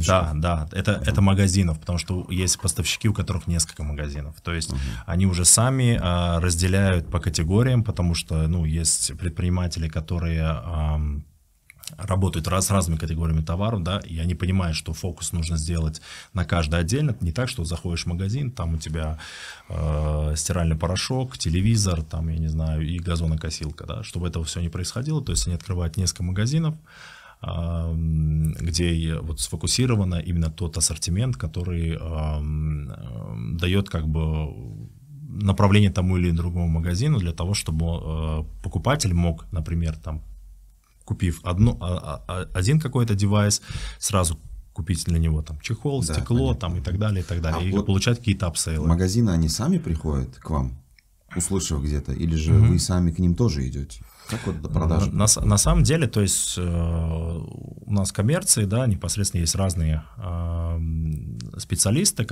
[0.06, 1.10] Да, да, это, uh-huh.
[1.10, 4.40] это магазинов, потому что есть поставщики, у которых несколько магазинов.
[4.42, 4.78] То есть uh-huh.
[5.06, 11.00] они уже сами а, разделяют по категориям, потому что, ну, есть предприниматели, которые а,
[11.96, 16.00] работают раз, с разными категориями товаров, да, и они понимают, что фокус нужно сделать
[16.32, 17.16] на каждый отдельно.
[17.20, 19.18] Не так, что заходишь в магазин, там у тебя
[19.68, 24.68] э, стиральный порошок, телевизор, там, я не знаю, и газонокосилка, да, чтобы этого все не
[24.68, 25.22] происходило.
[25.22, 26.74] То есть они открывают несколько магазинов,
[28.60, 31.98] где вот сфокусировано именно тот ассортимент, который
[33.58, 34.48] дает как бы
[35.34, 40.22] направление тому или другому магазину для того, чтобы э, покупатель мог, например, там,
[41.04, 43.60] купив одну, а, а, один какой-то девайс,
[43.98, 44.38] сразу
[44.72, 47.64] купить для него там чехол, да, стекло там и так далее, и так далее, а
[47.64, 48.88] и вот получать какие-то upsell ы.
[48.88, 50.72] Магазины, они сами приходят к вам,
[51.36, 52.66] услышав где-то, или же угу.
[52.66, 54.00] вы сами к ним тоже идете?
[54.28, 55.10] Как вот до продажи?
[55.10, 60.80] На, на самом деле, то есть э, у нас коммерции, да, непосредственно есть разные э,
[61.58, 62.26] специалисты.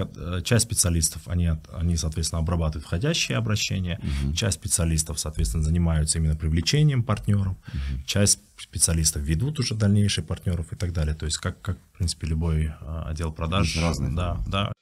[0.45, 4.01] Часть специалистов, они, они, соответственно, обрабатывают входящие обращения.
[4.25, 4.35] Угу.
[4.35, 7.57] Часть специалистов, соответственно, занимаются именно привлечением партнеров.
[7.69, 8.05] Угу.
[8.07, 11.15] Часть специалистов ведут уже дальнейших партнеров и так далее.
[11.15, 13.77] То есть как, как в принципе, любой э, отдел продаж.
[13.77, 14.13] Разные.
[14.13, 14.73] Да, да.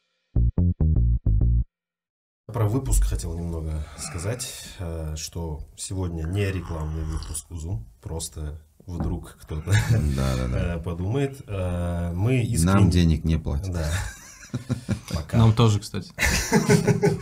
[2.53, 9.73] Про выпуск хотел немного сказать, э, что сегодня не рекламный выпуск УЗУ, просто вдруг кто-то
[10.17, 10.79] да, да, да.
[10.85, 11.41] подумает.
[11.47, 12.75] Э, мы искренне...
[12.75, 13.73] Нам денег не платят.
[13.73, 13.91] Да.
[15.15, 15.39] Пока.
[15.39, 16.13] Нам тоже, кстати.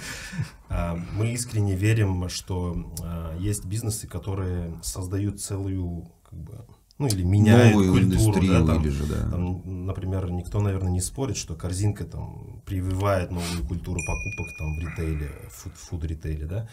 [0.71, 2.93] Э, мы искренне верим, что
[3.39, 6.67] есть бизнесы, которые создают целую как бы,
[6.99, 9.31] ну или меняет Новую культуру, индустрию да, там, или же, да.
[9.31, 14.79] Там, например, никто, наверное, не спорит, что корзинка там прививает новую культуру покупок там в
[14.81, 16.69] ритейле, фуд, фуд-ритейле, да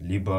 [0.00, 0.32] либо,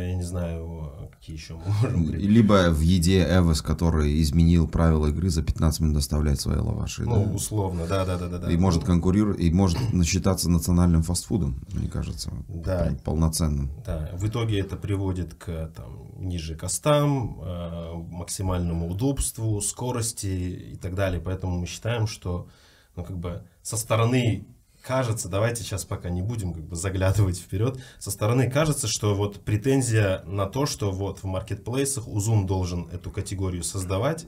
[0.00, 5.42] я не знаю, какие еще можем Либо в еде Эвос, который изменил правила игры, за
[5.42, 7.04] 15 минут доставляет свои лаваши.
[7.04, 7.32] Ну, да?
[7.32, 8.50] условно, да, да, да, да.
[8.50, 12.32] И может конкурировать, и может насчитаться национальным фастфудом, мне кажется.
[12.48, 12.96] Да.
[13.04, 13.70] Полноценным.
[13.84, 20.96] Да, в итоге это приводит к там, ниже костам, э, максимальному удобству, скорости и так
[20.96, 21.20] далее.
[21.20, 22.48] Поэтому мы считаем, что
[22.96, 24.46] ну, как бы со стороны
[24.86, 29.40] кажется, давайте сейчас пока не будем как бы заглядывать вперед, со стороны кажется, что вот
[29.44, 34.26] претензия на то, что вот в маркетплейсах Узум должен эту категорию создавать,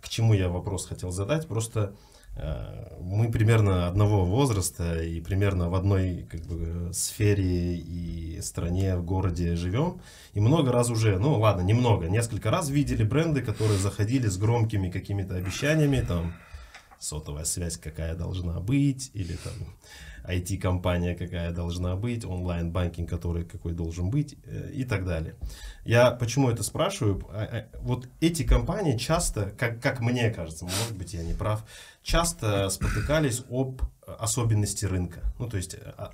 [0.00, 1.94] к чему я вопрос хотел задать, просто
[2.34, 9.04] э, мы примерно одного возраста и примерно в одной как бы, сфере и стране, в
[9.04, 10.00] городе живем.
[10.32, 14.90] И много раз уже, ну ладно, немного, несколько раз видели бренды, которые заходили с громкими
[14.90, 16.32] какими-то обещаниями, там,
[17.00, 19.54] сотовая связь какая должна быть, или там
[20.24, 25.34] IT-компания какая должна быть, онлайн-банкинг, который какой должен быть э, и так далее.
[25.84, 27.26] Я почему это спрашиваю?
[27.30, 31.64] А, а, вот эти компании часто, как, как мне кажется, может быть я не прав,
[32.02, 33.82] часто спотыкались об
[34.18, 35.32] особенности рынка.
[35.38, 35.76] Ну, то есть...
[35.96, 36.12] А,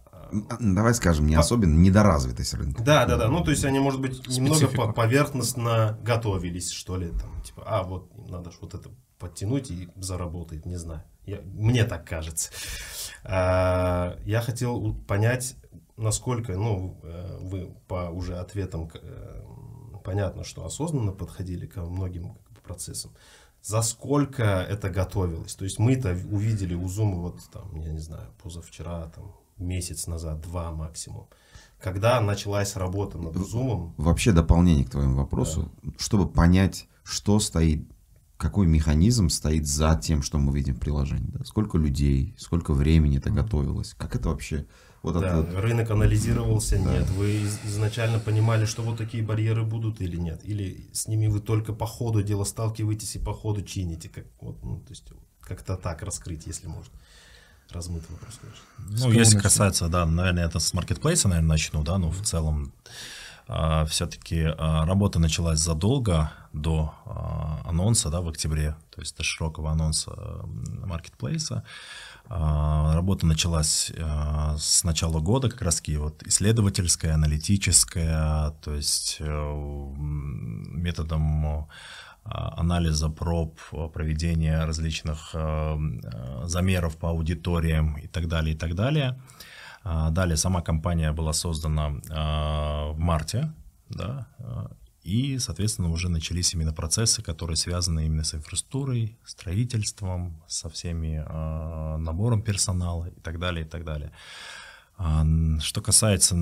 [0.60, 1.40] Давай скажем, не по...
[1.40, 2.82] особенно, недоразвитость рынка.
[2.82, 3.28] Да, да, да.
[3.28, 8.10] Ну, то есть они, может быть, немного поверхностно готовились, что ли, там, типа, а, вот,
[8.28, 11.02] надо же вот это подтянуть и заработает, не знаю.
[11.24, 12.50] Я, мне так кажется.
[13.24, 15.56] А, я хотел понять,
[15.96, 19.42] насколько, ну, э, вы по уже ответам э,
[20.04, 23.12] понятно, что осознанно подходили ко многим процессам.
[23.62, 25.54] За сколько это готовилось?
[25.54, 30.40] То есть мы-то увидели у Zoom вот там, я не знаю, позавчера, там, месяц назад,
[30.40, 31.26] два максимум.
[31.80, 33.92] Когда началась работа над Zoom?
[33.96, 35.92] Вообще дополнение к твоему вопросу, да.
[35.98, 37.88] чтобы понять, что стоит
[38.36, 41.30] какой механизм стоит за тем, что мы видим в приложении.
[41.30, 41.44] Да?
[41.44, 44.66] Сколько людей, сколько времени это готовилось, как это вообще...
[45.02, 45.60] Вот да, это...
[45.60, 46.94] рынок анализировался, да.
[46.94, 47.08] нет.
[47.10, 50.40] Вы изначально понимали, что вот такие барьеры будут или нет?
[50.42, 54.08] Или с ними вы только по ходу дела сталкиваетесь и по ходу чините?
[54.08, 55.04] Как, вот, ну, то есть
[55.40, 56.92] как-то так раскрыть, если можно.
[57.70, 59.06] Размытый вопрос, конечно.
[59.06, 62.72] Ну, если касается, да, наверное, это с маркетплейса, наверное, начну, да, но в целом
[63.86, 69.70] все-таки а, работа началась задолго до а, анонса да, в октябре, то есть до широкого
[69.70, 70.12] анонса
[70.84, 71.64] маркетплейса.
[72.28, 73.92] Работа началась
[74.58, 81.68] с начала года, как раз вот исследовательская, аналитическая, то есть э, методом
[82.24, 83.60] анализа проб,
[83.92, 85.36] проведения различных
[86.46, 89.16] замеров по аудиториям и так далее, и так далее.
[89.88, 93.52] А, далее сама компания была создана а, в марте,
[93.88, 94.72] да, а,
[95.04, 101.18] и, соответственно, уже начались именно процессы, которые связаны именно с инфраструктурой, строительством, со всеми
[101.98, 104.10] набором персонала и так далее, и так далее.
[105.60, 106.34] Что касается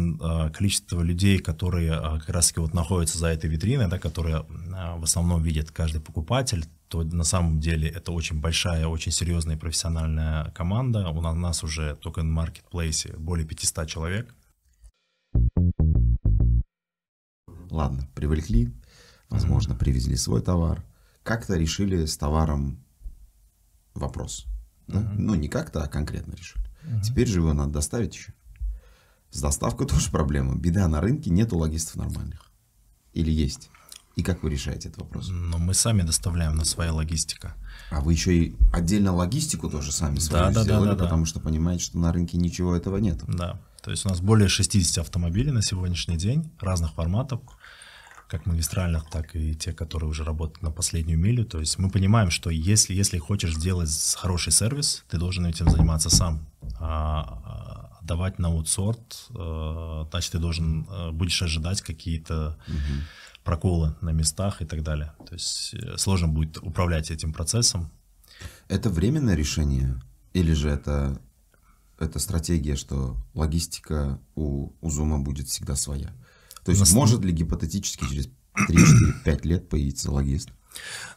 [0.55, 5.71] количества людей, которые как раз вот находятся за этой витриной, да, которые в основном видят
[5.71, 11.09] каждый покупатель, то на самом деле это очень большая, очень серьезная профессиональная команда.
[11.09, 14.33] У нас уже только на маркетплейсе более 500 человек.
[17.69, 18.73] Ладно, привлекли,
[19.29, 19.79] возможно, mm-hmm.
[19.79, 20.85] привезли свой товар.
[21.25, 22.79] Как-то решили с товаром
[23.95, 24.47] вопрос.
[24.87, 25.01] Да?
[25.01, 25.15] Mm-hmm.
[25.19, 26.65] Ну, не как-то, а конкретно решили.
[26.65, 27.03] Mm-hmm.
[27.03, 28.33] Теперь же его надо доставить еще.
[29.33, 30.55] С доставкой тоже проблема.
[30.55, 32.53] Беда на рынке, нету логистов нормальных.
[33.15, 33.69] Или есть?
[34.17, 35.29] И как вы решаете этот вопрос?
[35.29, 37.55] Ну, мы сами доставляем на своя логистика.
[37.91, 41.29] А вы еще и отдельно логистику тоже сами свою да, сделали, да, да, потому да.
[41.29, 43.21] что понимаете, что на рынке ничего этого нет.
[43.27, 47.41] Да, то есть у нас более 60 автомобилей на сегодняшний день разных форматов,
[48.29, 51.45] как магистральных, так и те, которые уже работают на последнюю милю.
[51.45, 56.09] То есть мы понимаем, что если, если хочешь сделать хороший сервис, ты должен этим заниматься
[56.09, 56.47] сам.
[56.79, 63.03] А, а давать на аутсорт, э, значит, ты должен, э, будешь ожидать какие-то угу
[63.45, 65.13] проколы на местах и так далее.
[65.29, 67.93] То есть э, сложно будет управлять этим процессом.
[68.69, 70.01] Это временное решение
[70.33, 71.21] или же это,
[71.99, 76.13] это стратегия, что логистика у, у Zoom будет всегда своя?
[76.65, 76.93] То есть Нас...
[76.93, 78.29] может ли гипотетически через
[79.25, 80.51] 3-4-5 лет появиться логист?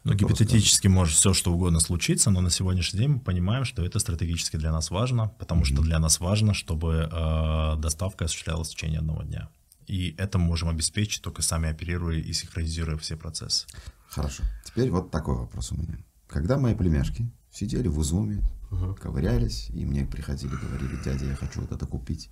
[0.03, 3.97] Ну, гипотетически может все что угодно случиться, но на сегодняшний день мы понимаем, что это
[3.97, 5.73] стратегически для нас важно, потому mm-hmm.
[5.73, 9.49] что для нас важно, чтобы э, доставка осуществлялась в течение одного дня.
[9.87, 13.65] И это мы можем обеспечить только сами оперируя и синхронизируя все процессы.
[14.09, 14.43] Хорошо.
[14.65, 15.97] Теперь вот такой вопрос у меня.
[16.27, 18.95] Когда мои племяшки сидели в Узуме, угу.
[18.95, 22.29] ковырялись, и мне приходили, говорили, дядя, я хочу вот это купить.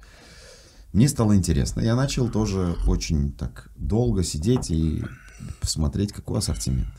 [0.91, 1.81] Мне стало интересно.
[1.81, 5.03] Я начал тоже очень так долго сидеть и
[5.61, 6.93] посмотреть, какой ассортимент.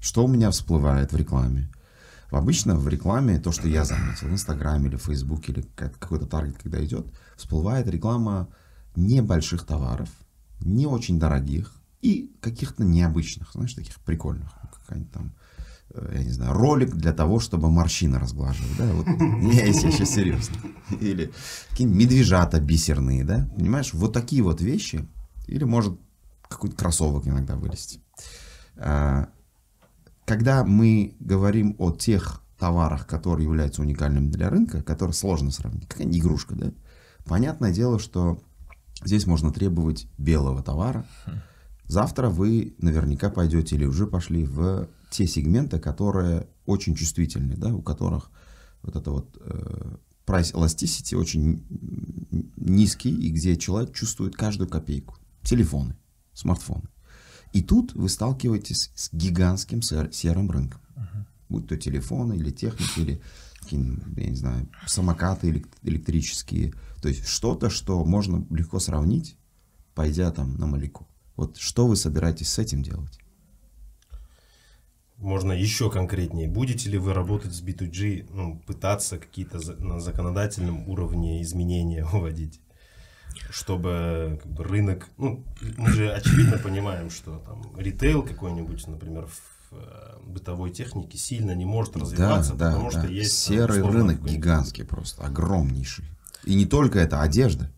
[0.00, 1.70] Что у меня всплывает в рекламе.
[2.30, 6.84] Обычно в рекламе, то, что я заметил, в Инстаграме или Фейсбуке, или какой-то таргет, когда
[6.84, 8.48] идет, всплывает реклама
[8.98, 10.08] небольших товаров,
[10.60, 14.52] не очень дорогих и каких-то необычных, знаешь, таких прикольных.
[14.72, 15.34] Какая-нибудь там,
[15.90, 19.06] э, я не знаю, ролик для того, чтобы морщины разглаживать, да, вот,
[19.52, 20.56] я, если сейчас серьезно.
[21.00, 21.32] Или
[21.70, 25.08] какие-нибудь медвежата бисерные, да, понимаешь, вот такие вот вещи,
[25.46, 25.98] или может
[26.48, 28.00] какой-то кроссовок иногда вылезти.
[28.76, 29.28] А,
[30.24, 36.18] когда мы говорим о тех товарах, которые являются уникальными для рынка, которые сложно сравнить, какая-нибудь
[36.18, 36.72] игрушка, да,
[37.24, 38.42] понятное дело, что
[39.04, 41.06] Здесь можно требовать белого товара.
[41.86, 47.80] Завтра вы наверняка пойдете или уже пошли в те сегменты, которые очень чувствительны, да, у
[47.80, 48.30] которых
[48.82, 51.64] вот это вот э, price elasticity очень
[52.56, 55.16] низкий, и где человек чувствует каждую копейку.
[55.42, 55.96] Телефоны,
[56.34, 56.88] смартфоны.
[57.54, 60.80] И тут вы сталкиваетесь с гигантским серым рынком.
[61.48, 63.22] Будь то телефоны или техники, или
[63.76, 66.72] я не знаю, самокаты электрические.
[67.02, 69.36] То есть что-то, что можно легко сравнить,
[69.94, 71.08] пойдя там на Малику.
[71.36, 73.18] Вот что вы собираетесь с этим делать?
[75.16, 76.48] Можно еще конкретнее.
[76.48, 82.60] Будете ли вы работать с B2G, ну, пытаться какие-то на законодательном уровне изменения вводить?
[83.50, 85.44] чтобы как бы, рынок, ну,
[85.76, 89.57] мы же очевидно понимаем, что там ритейл какой-нибудь, например, в
[90.24, 95.24] бытовой технике сильно не может развиваться, да, потому да, что есть серый рынок гигантский просто,
[95.24, 96.04] огромнейший.
[96.44, 97.70] И не только это, одежда.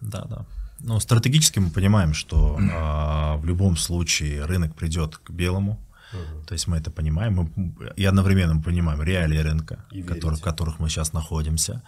[0.00, 0.46] Да, да.
[0.80, 5.78] Но стратегически мы понимаем, что э, в любом случае рынок придет к белому,
[6.10, 6.46] Uh-huh.
[6.46, 10.88] То есть мы это понимаем, мы, и одновременно понимаем реалии рынка, который, в которых мы
[10.88, 11.82] сейчас находимся.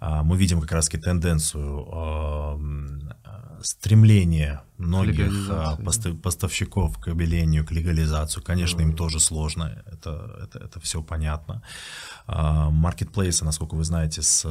[0.00, 2.60] А, мы видим как раз-таки тенденцию а,
[3.62, 8.40] стремление многих а, постав, поставщиков к обелению, к легализации.
[8.40, 8.90] Конечно, uh-huh.
[8.90, 11.62] им тоже сложно, это, это, это все понятно.
[12.26, 14.46] Маркетплейсы, насколько вы знаете, с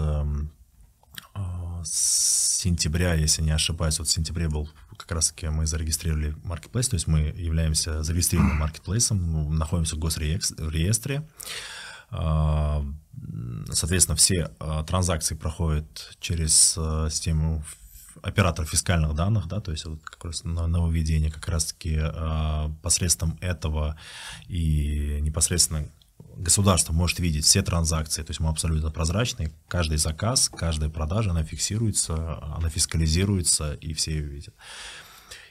[1.83, 6.89] с сентября, если не ошибаюсь, вот в сентябре был как раз таки мы зарегистрировали marketplace,
[6.89, 11.27] то есть мы являемся зарегистрированным маркетплейсом, находимся в госреестре.
[12.11, 12.85] А,
[13.71, 17.63] соответственно, все а, транзакции проходят через а, систему
[18.21, 21.99] оператор фискальных данных, да, то есть вот как раз нововведение как раз-таки
[22.81, 23.97] посредством этого
[24.47, 25.89] и непосредственно
[26.37, 31.43] государство может видеть все транзакции, то есть мы абсолютно прозрачны, каждый заказ, каждая продажа, она
[31.43, 34.55] фиксируется, она фискализируется, и все ее видят.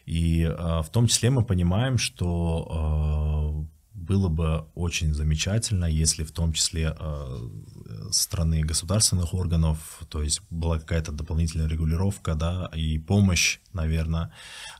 [0.07, 6.33] И э, в том числе мы понимаем, что э, было бы очень замечательно, если в
[6.33, 7.49] том числе э,
[8.11, 14.33] страны государственных органов, то есть была какая-то дополнительная регулировка, да, и помощь, наверное,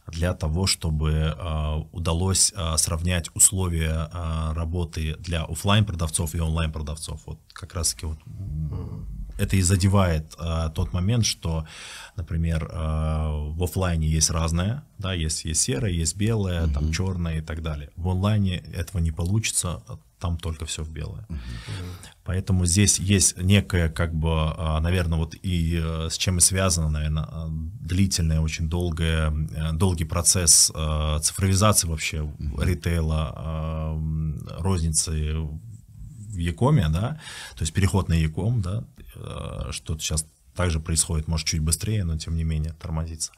[0.07, 6.73] для того, чтобы э, удалось э, сравнять условия э, работы для офлайн продавцов и онлайн
[6.73, 7.21] продавцов.
[7.27, 8.19] Вот как раз таки вот
[9.41, 11.65] это и задевает э, тот момент, что,
[12.17, 12.77] например, э,
[13.57, 16.73] в офлайне есть разное, да, есть, есть серое, есть белое, mm-hmm.
[16.73, 17.91] там черное и так далее.
[17.97, 19.83] В онлайне этого не получится,
[20.19, 21.27] там только все в белое.
[21.29, 21.39] Mm-hmm.
[22.25, 26.91] Поэтому здесь есть некое, как бы, а, наверное, вот и э, с чем и связано,
[26.91, 27.29] наверное,
[27.81, 30.73] длительный, очень долгое, э, долгий процесс
[31.23, 32.65] цифровизации вообще mm-hmm.
[32.65, 33.97] ритейла,
[34.59, 35.37] розницы
[36.31, 37.19] в Якоме, да,
[37.57, 38.85] то есть переход на Яком, да,
[39.71, 43.33] что-то сейчас также происходит, может, чуть быстрее, но тем не менее тормозится.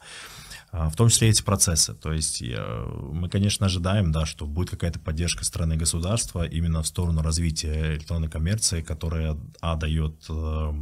[0.73, 1.93] А, в том числе эти процессы.
[1.93, 7.21] То есть мы, конечно, ожидаем, да, что будет какая-то поддержка страны государства именно в сторону
[7.21, 10.73] развития электронной коммерции, которая, а, дает э,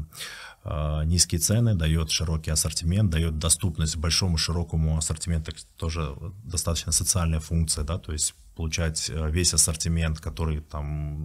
[0.64, 7.84] э, низкие цены, дает широкий ассортимент, дает доступность большому широкому ассортименту, тоже достаточно социальная функция,
[7.84, 11.18] да, то есть получать э, весь ассортимент, который там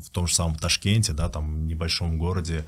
[0.00, 2.64] в том же самом Ташкенте, да, там в небольшом городе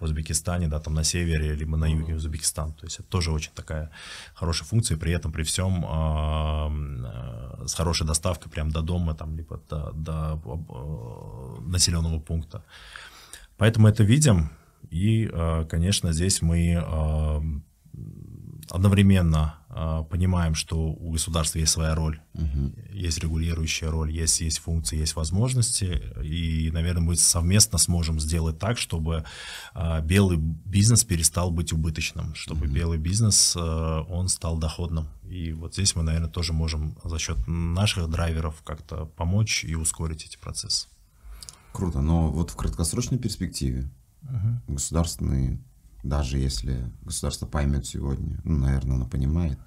[0.00, 2.72] в Узбекистане, да, там на севере, либо на юге Узбекистана.
[2.72, 3.90] То есть это тоже очень такая
[4.34, 9.36] хорошая функция, и при этом при всем э, с хорошей доставкой прям до дома, там,
[9.36, 12.64] либо до, до э, населенного пункта.
[13.56, 14.50] Поэтому это видим,
[14.90, 15.30] и,
[15.68, 16.74] конечно, здесь мы
[18.70, 22.72] одновременно понимаем, что у государства есть своя роль, угу.
[22.92, 28.76] есть регулирующая роль, есть, есть функции, есть возможности, и, наверное, мы совместно сможем сделать так,
[28.76, 29.24] чтобы
[29.74, 32.74] э, белый бизнес перестал быть убыточным, чтобы угу.
[32.74, 35.08] белый бизнес, э, он стал доходным.
[35.24, 40.26] И вот здесь мы, наверное, тоже можем за счет наших драйверов как-то помочь и ускорить
[40.26, 40.88] эти процессы.
[41.72, 43.90] Круто, но вот в краткосрочной перспективе
[44.22, 44.74] угу.
[44.74, 45.62] государственные
[46.02, 49.58] даже если государство поймет сегодня, ну, наверное, оно понимает,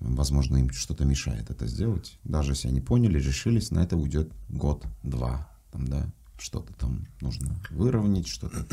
[0.00, 2.18] возможно, им что-то мешает это сделать.
[2.24, 8.28] Даже если они поняли, решились, на это уйдет год-два, там, да, что-то там нужно выровнять,
[8.28, 8.66] что-то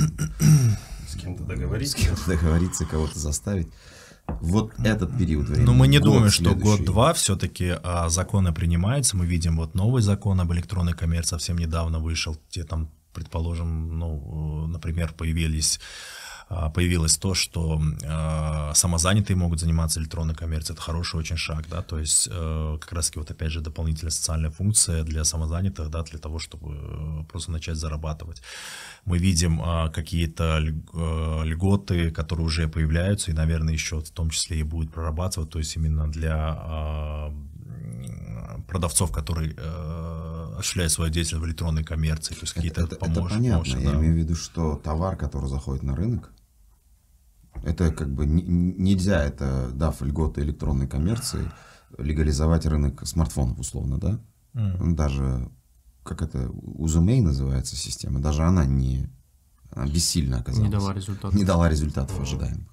[1.08, 3.68] с кем-то договориться, с кем-то договориться, кого-то заставить.
[4.42, 5.66] Вот этот период времени.
[5.66, 9.16] Но мы не думаем, что год-два все-таки а, законы принимаются.
[9.16, 14.66] Мы видим вот новый закон об электронной коммерции совсем недавно вышел, где там, предположим, ну,
[14.66, 15.80] например, появились
[16.48, 20.76] появилось то, что э, самозанятые могут заниматься электронной коммерцией.
[20.76, 24.52] Это хороший очень шаг, да, то есть э, как раз-таки вот опять же дополнительная социальная
[24.52, 28.44] функция для самозанятых, да, для того, чтобы э, просто начать зарабатывать.
[29.06, 34.64] Мы видим э, какие-то льготы, которые уже появляются и, наверное, еще в том числе и
[34.64, 37.32] будут прорабатывать, то есть именно для
[38.68, 39.56] продавцов, которые
[40.58, 43.64] осуществляет свою деятельность в электронной коммерции, то есть какие-то это, это, помощь, это понятно.
[43.64, 43.98] помощь, Я да.
[43.98, 46.32] имею в виду, что товар, который заходит на рынок,
[47.64, 51.52] это как бы не- нельзя, это, дав льготы электронной коммерции,
[51.98, 54.20] легализовать рынок смартфонов, условно, да?
[54.54, 54.96] М.
[54.96, 55.50] Даже,
[56.04, 59.10] как это, Узумей называется система, даже она не,
[59.72, 60.68] она бессильно оказалась.
[60.70, 61.34] Не дала результатов.
[61.34, 62.68] Не дала результатов ожидаемых.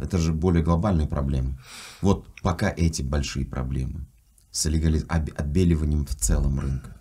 [0.00, 1.58] Это же более глобальные проблемы.
[2.00, 4.06] Вот пока эти большие проблемы
[4.50, 6.96] с легали- об- отбеливанием в целом рынка,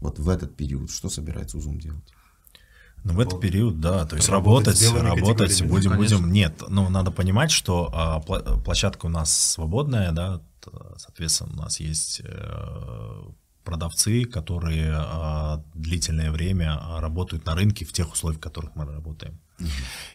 [0.00, 2.12] вот в этот период что собирается Узум делать?
[3.04, 6.32] Ну, в этот период, да, то есть Работать работать, будем, будем.
[6.32, 10.40] Нет, ну, надо понимать, что а, площадка у нас свободная, да,
[10.96, 13.22] соответственно, у нас есть э,
[13.64, 18.84] продавцы, которые а, длительное время а, работают на рынке в тех условиях, в которых мы
[18.84, 19.40] работаем.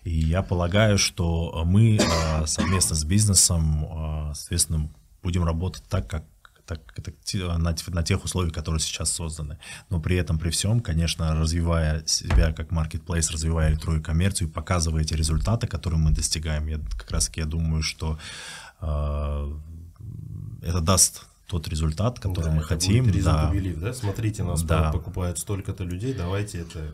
[0.03, 4.89] И я полагаю, что мы а, совместно с бизнесом, а, соответственно,
[5.23, 6.23] будем работать так, как
[6.67, 6.79] так,
[7.23, 9.57] те- на, на тех условиях, которые сейчас созданы.
[9.89, 15.13] Но при этом, при всем, конечно, развивая себя как marketplace, развивая электронную коммерцию, показывая эти
[15.15, 18.19] результаты, которые мы достигаем, я как раз я думаю, что
[18.81, 19.53] э,
[20.61, 23.05] это даст тот результат, который Да, мы это хотим.
[23.05, 23.49] будет да.
[23.49, 23.93] to believe, да?
[23.93, 24.91] Смотрите, нас Да.
[24.91, 26.93] покупают столько-то людей, давайте это...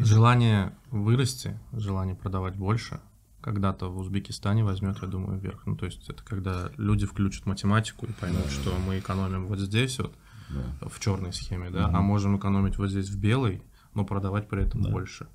[0.00, 3.00] Желание вырасти, желание продавать больше,
[3.48, 5.64] когда-то в Узбекистане возьмет, я думаю, вверх.
[5.64, 9.98] Ну, то есть это когда люди включат математику и поймут, что мы экономим вот здесь
[9.98, 10.12] вот,
[10.82, 13.62] в черной схеме, да, а можем экономить вот здесь в белой,
[13.94, 15.28] но продавать при этом больше.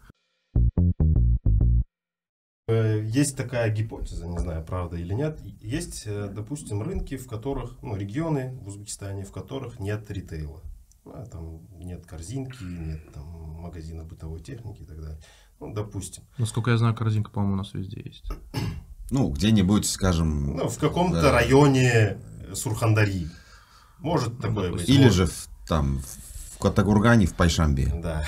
[2.68, 5.42] Э, Есть такая гипотеза, не знаю, правда или нет.
[5.60, 10.62] Есть, э, допустим, рынки, в которых, ну, регионы в Узбекистане, в которых нет ритейла.
[11.06, 15.20] А, там нет корзинки, нет там магазина бытовой техники и так далее.
[15.68, 16.24] Ну, допустим.
[16.38, 18.24] Насколько я знаю, корзинка, по-моему, у нас везде есть.
[19.12, 21.32] Ну, где-нибудь, скажем, Ну, в каком-то Да.
[21.32, 22.18] районе
[22.54, 23.28] Сурхандарьи.
[24.00, 24.90] Может такое быть.
[24.90, 25.14] или Может.
[25.16, 26.00] же в, там
[26.54, 28.26] в Каттакургане, в Пайшамбе Да.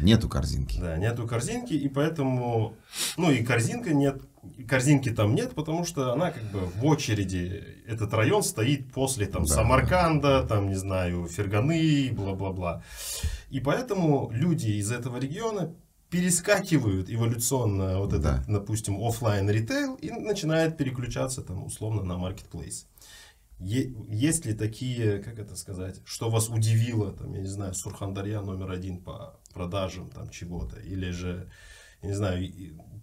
[0.00, 0.78] нету корзинки.
[0.80, 2.74] Да, нету корзинки, и поэтому,
[3.16, 4.22] ну и корзинка нет,
[4.56, 9.26] и корзинки там нет, потому что она как бы в очереди, этот район стоит после
[9.26, 9.54] там Да.
[9.54, 12.82] Самарканда, там, не знаю, Ферганы, бла-бла-бла.
[13.50, 15.74] И поэтому люди из этого региона
[16.10, 18.44] перескакивают эволюционно вот этот, Да.
[18.48, 22.86] допустим, оффлайн ритейл и начинают переключаться там условно на маркетплейс.
[23.60, 28.70] Есть ли такие, как это сказать, что вас удивило, там, я не знаю, Сурхандарья номер
[28.70, 31.50] один по продажам там чего-то, или же,
[32.02, 32.48] я не знаю,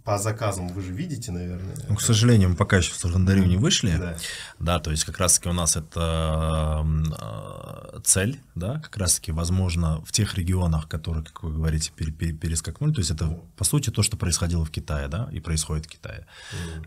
[0.05, 1.75] по заказам вы же видите, наверное.
[1.89, 3.97] Ну, к сожалению, мы пока еще в Саргандарию не вышли.
[3.97, 4.15] Да.
[4.59, 10.11] Да, то есть как раз-таки у нас это э, цель, да, как раз-таки возможно в
[10.11, 14.03] тех регионах, которые, как вы говорите, пере- пере- перескакнули, то есть это по сути то,
[14.03, 16.25] что происходило в Китае, да, и происходит в Китае.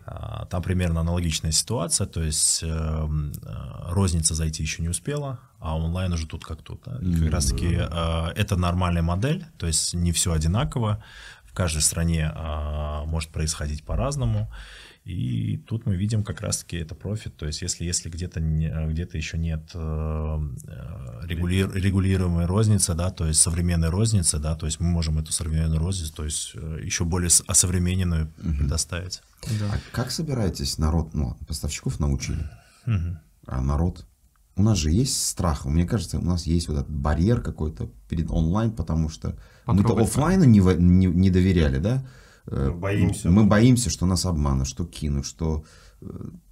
[0.05, 5.75] А, Там примерно аналогичная ситуация, то есть э, э, розница зайти еще не успела, а
[5.77, 6.81] онлайн уже тут как тут.
[6.85, 6.99] да.
[7.01, 11.03] И как раз-таки э, это нормальная модель, то есть не все одинаково,
[11.59, 14.49] каждой стране а, может происходить по-разному.
[15.03, 17.35] И тут мы видим как раз-таки это профит.
[17.35, 19.79] То есть если, если где-то, не- где-то еще нет э,
[20.67, 25.31] э, регули- регулируемой розницы, да, то есть современной розницы, да, то есть мы можем эту
[25.33, 28.27] современную розницу, то есть э, еще более с- осовремененную
[28.59, 29.21] предоставить.
[29.71, 32.49] А как собираетесь народ, ну, поставщиков научили,
[32.85, 33.19] Мгм.
[33.47, 34.05] а народ?
[34.55, 38.29] У нас же есть страх, мне кажется, у нас есть вот этот барьер какой-то перед
[38.31, 39.33] онлайн, потому что
[39.73, 42.05] мы-то Потрогать офлайну не, не, не доверяли, да?
[42.47, 43.29] Э, Боимся.
[43.29, 45.63] Мы боимся, что нас обманут, что кинут, что
[46.01, 46.05] э,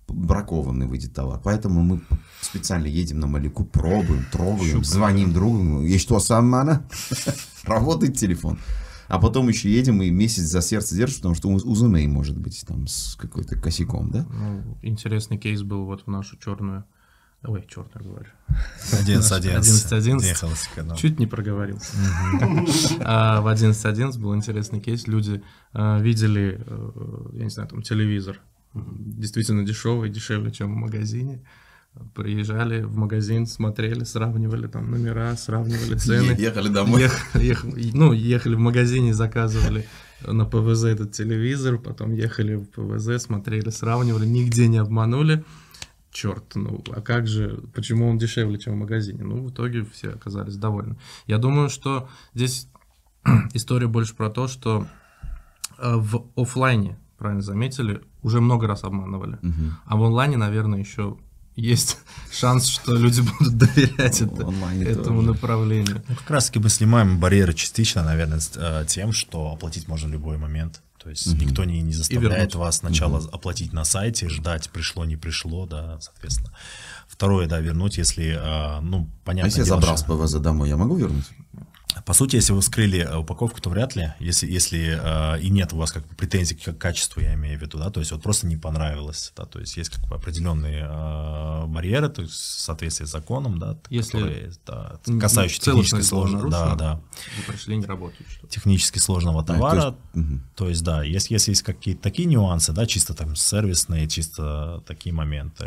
[0.08, 1.40] бракованный выйдет товар.
[1.44, 2.02] Поэтому мы
[2.42, 5.82] специально едем на Малику, пробуем, трогаем, звоним другу.
[5.82, 6.88] И что, самана?
[7.64, 8.60] Работает телефон.
[9.08, 12.64] А потом еще едем и месяц за сердце держишь, потому что у Узумей может быть
[12.68, 14.26] там с какой-то косяком, да?
[14.30, 16.84] Ну, интересный кейс был вот в нашу черную.
[17.44, 18.30] Ой, черную говорю.
[18.92, 19.60] 11-11.
[19.60, 20.26] 11-11.
[20.28, 20.96] Ехалось, да.
[20.96, 21.94] Чуть не проговорился.
[23.02, 25.08] А В 11.11 был интересный кейс.
[25.08, 25.42] Люди
[25.74, 26.92] э, видели, э,
[27.34, 28.40] я не знаю, там телевизор
[28.74, 31.42] действительно дешевый, дешевле, чем в магазине.
[32.14, 36.36] Приезжали в магазин, смотрели, сравнивали там номера, сравнивали цены.
[36.38, 37.02] Ехали домой.
[37.04, 39.88] Ех- ех- ну, ехали в магазине, заказывали
[40.26, 45.44] на ПВЗ этот телевизор, потом ехали в ПВЗ, смотрели, сравнивали, нигде не обманули.
[46.12, 49.24] Черт, ну а как же, почему он дешевле, чем в магазине?
[49.24, 50.98] Ну, в итоге все оказались довольны.
[51.28, 52.68] Я думаю, что здесь
[53.54, 54.88] история больше про то, что
[55.78, 59.38] э, в оффлайне, правильно заметили, уже много раз обманывали.
[59.42, 59.78] Мгм.
[59.86, 61.18] А в онлайне, наверное, еще
[61.58, 61.98] есть
[62.32, 64.52] шанс, что люди будут доверять это,
[64.82, 65.28] этому тоже.
[65.28, 66.04] направлению.
[66.08, 70.08] Ну, как раз таки мы снимаем барьеры частично, наверное, с, э, тем, что оплатить можно
[70.08, 70.82] в любой момент.
[71.08, 75.66] То есть никто не, не заставляет вас сначала оплатить на сайте, ждать, пришло, не пришло,
[75.66, 76.52] да, соответственно.
[77.08, 79.48] Второе, да, вернуть, если, э, ну, А понятно.
[79.48, 81.24] если я забрал с ПВЗ домой, я могу вернуть?
[82.08, 85.74] По сути, если вы вскрыли э, упаковку, то вряд ли, если, если э, и нет
[85.74, 88.14] у вас как бы претензий к к качеству, я имею в виду, да, то есть
[88.14, 92.32] вот просто не понравилось, да, то есть есть как бы определенные э, барьеры, то есть
[92.32, 97.02] в соответствии с законом, да, Если которые, да, касающиеся технически сложного, да, да,
[97.46, 97.86] пришли, не
[98.48, 100.44] технически сложного то товара, есть, мгм.
[100.56, 105.14] то есть, да, если, если есть какие-то такие нюансы, да, чисто там сервисные, чисто такие
[105.14, 105.66] моменты,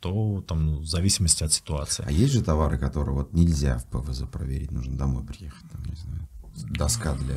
[0.00, 2.04] то там в зависимости от ситуации.
[2.04, 5.94] А есть же товары, которые вот нельзя в ПВЗ проверить, нужно домой приехать, там, не
[5.94, 6.28] знаю,
[6.70, 7.36] доска для...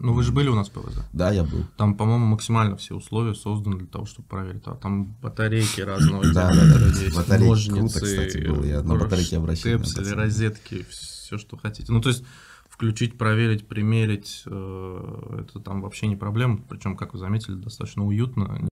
[0.00, 1.04] Ну, вы же были у нас в ПВЗ.
[1.12, 1.64] Да, я был.
[1.76, 4.62] Там, по-моему, максимально все условия созданы для того, чтобы проверить.
[4.66, 7.00] А там батарейки разного Да, да, диаметра да.
[7.00, 8.64] есть, Батарейки круто, кстати, было.
[8.64, 11.92] Я на батарейки обращал штепсели, розетки, все, что хотите.
[11.92, 12.24] Ну, то есть
[12.68, 16.58] включить, проверить, примерить, э, это там вообще не проблема.
[16.68, 18.66] Причем, как вы заметили, достаточно уютно.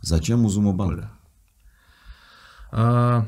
[0.00, 1.10] Зачем Узума банк?
[2.72, 3.26] А,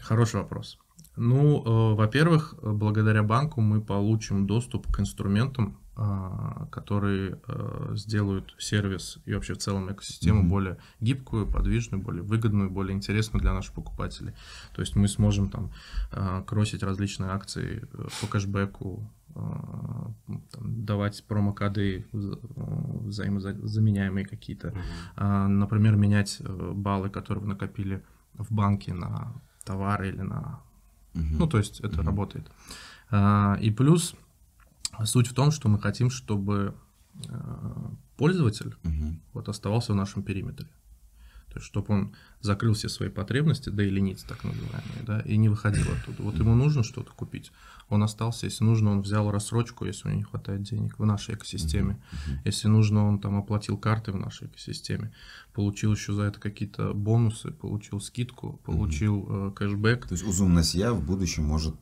[0.00, 0.78] хороший вопрос.
[1.16, 8.54] Ну, э, во-первых, э, благодаря банку мы получим доступ к инструментам, а, которые э, сделают
[8.58, 10.48] сервис и вообще в целом экосистему Мгм.
[10.48, 14.34] более гибкую, подвижную, более выгодную, более интересную для наших покупателей.
[14.74, 15.70] То есть мы сможем там
[16.46, 19.10] кросить различные акции э, по кэшбэку,
[20.52, 24.72] там, давать промокоды вза- э, взаимозаменяемые какие-то,
[25.16, 28.02] а, например, менять э, баллы, которые вы накопили
[28.34, 29.32] в банке на
[29.64, 30.60] товары или на...
[31.16, 31.38] Мгм.
[31.38, 32.50] Ну, то есть это работает.
[33.10, 34.14] А, И плюс
[35.04, 36.74] суть в том, что мы хотим, чтобы
[37.28, 39.20] э, пользователь Мгм.
[39.32, 40.66] вот оставался в нашем периметре.
[41.56, 45.38] То есть, чтобы он закрыл все свои потребности, да или ниц, так называемые, да, и
[45.38, 46.22] не выходил оттуда.
[46.22, 47.50] Вот ему нужно что-то купить,
[47.88, 51.34] он остался, если нужно, он взял рассрочку, если у него не хватает денег в нашей
[51.34, 51.98] экосистеме.
[52.44, 55.14] Если нужно, он там оплатил карты в нашей экосистеме,
[55.54, 60.08] получил еще за это какие-то бонусы, получил скидку, получил э, кэшбэк.
[60.08, 61.74] То есть Узум сия в будущем может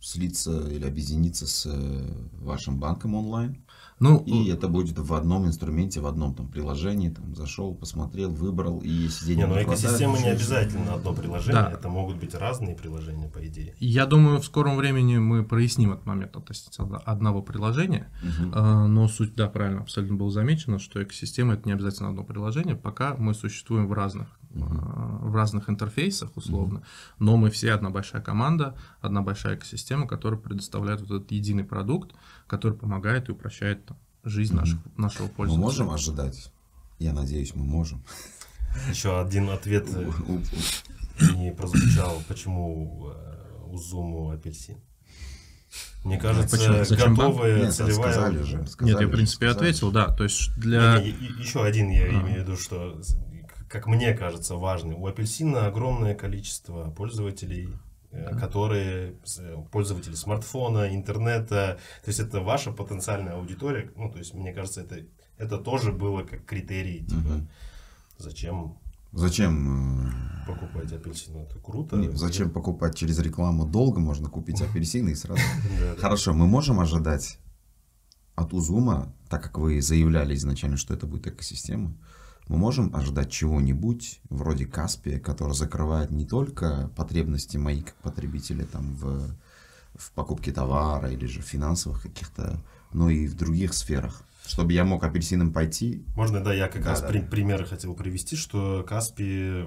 [0.00, 3.62] слиться или объединиться с э, вашим банком онлайн,
[4.00, 8.78] Ну, и это будет в одном инструменте, в одном там приложении, там зашел, посмотрел, выбрал,
[8.80, 11.70] и если денег Не, ну не хватает, экосистема не обязательно одно приложение, Да.
[11.72, 13.74] это могут быть разные приложения, по идее.
[13.80, 18.08] я думаю, в скором времени мы проясним этот момент относительно одного приложения.
[18.52, 22.76] А, Но суть, да, правильно, абсолютно было замечено, что экосистема это не обязательно одно приложение,
[22.76, 26.82] пока мы существуем в разных, а, в разных интерфейсах условно,
[27.18, 32.14] но мы все одна большая команда, одна большая экосистема, которая предоставляет вот этот единый продукт,
[32.46, 35.64] который помогает и упрощает там, жизнь наших, нашего Мы пользователя.
[35.64, 36.52] можем ожидать?
[36.98, 38.02] Я надеюсь, мы можем.
[38.90, 40.10] Еще один ответ э,
[41.34, 44.76] не прозвучал, почему э, у Зуму апельсин.
[46.04, 46.84] Мне кажется, почему?
[46.84, 48.12] Зачем готовая Нет, целевая...
[48.12, 48.56] сказали же.
[48.58, 51.00] Нет, сказали я, в принципе, сказали ответил, да, то есть для...
[51.00, 52.08] Не, не, еще один я А.
[52.08, 53.00] имею в виду, что,
[53.68, 54.94] как мне кажется, важный.
[54.94, 57.68] У апельсина огромное количество пользователей,
[58.10, 61.78] э, которые с- пользователи смартфона, интернета.
[62.04, 63.90] То есть это ваша потенциальная аудитория.
[63.96, 65.00] Ну, то есть, мне кажется, это,
[65.36, 67.00] это тоже было как критерий.
[67.04, 67.48] Типа, Мгм.
[68.18, 68.78] зачем
[69.12, 70.08] Зачем?
[70.08, 71.36] э, покупать апельсин?
[71.36, 71.96] Это круто.
[71.96, 74.00] не, зачем покупать через рекламу долго?
[74.00, 75.40] Можно купить апельсины и сразу.
[75.98, 77.38] Хорошо, мы можем ожидать
[78.34, 81.92] от Узума, так как вы заявляли изначально, что это будет экосистема,
[82.48, 88.94] мы можем ожидать чего-нибудь вроде Каспия, который закрывает не только потребности моих как потребителя там
[88.94, 89.34] в,
[89.94, 94.22] в покупке товара или же финансовых каких-то, но и в других сферах.
[94.46, 97.26] Чтобы я мог апельсином пойти, Можно, да, я как Да, раз да, при- да.
[97.26, 99.64] примеры хотел привести, что Каспи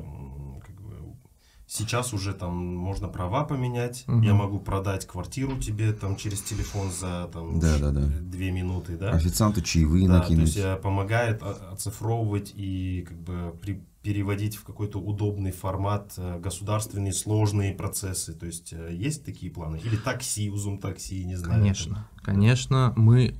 [1.73, 4.03] сейчас уже там можно права поменять.
[4.07, 4.21] Мгм.
[4.23, 8.01] Я могу продать квартиру тебе там через телефон за там Да, да, да.
[8.01, 9.11] две минуты, да.
[9.11, 10.47] официанту чаевые Да, то накинуть.
[10.47, 17.13] есть э, помогает оцифровывать и как бы при- переводить в какой-то удобный формат э, государственные
[17.13, 18.33] сложные процессы.
[18.33, 19.79] То есть э, есть такие планы?
[19.83, 21.59] Или такси, узум такси, не знаю.
[21.61, 23.35] Конечно, конечно, мы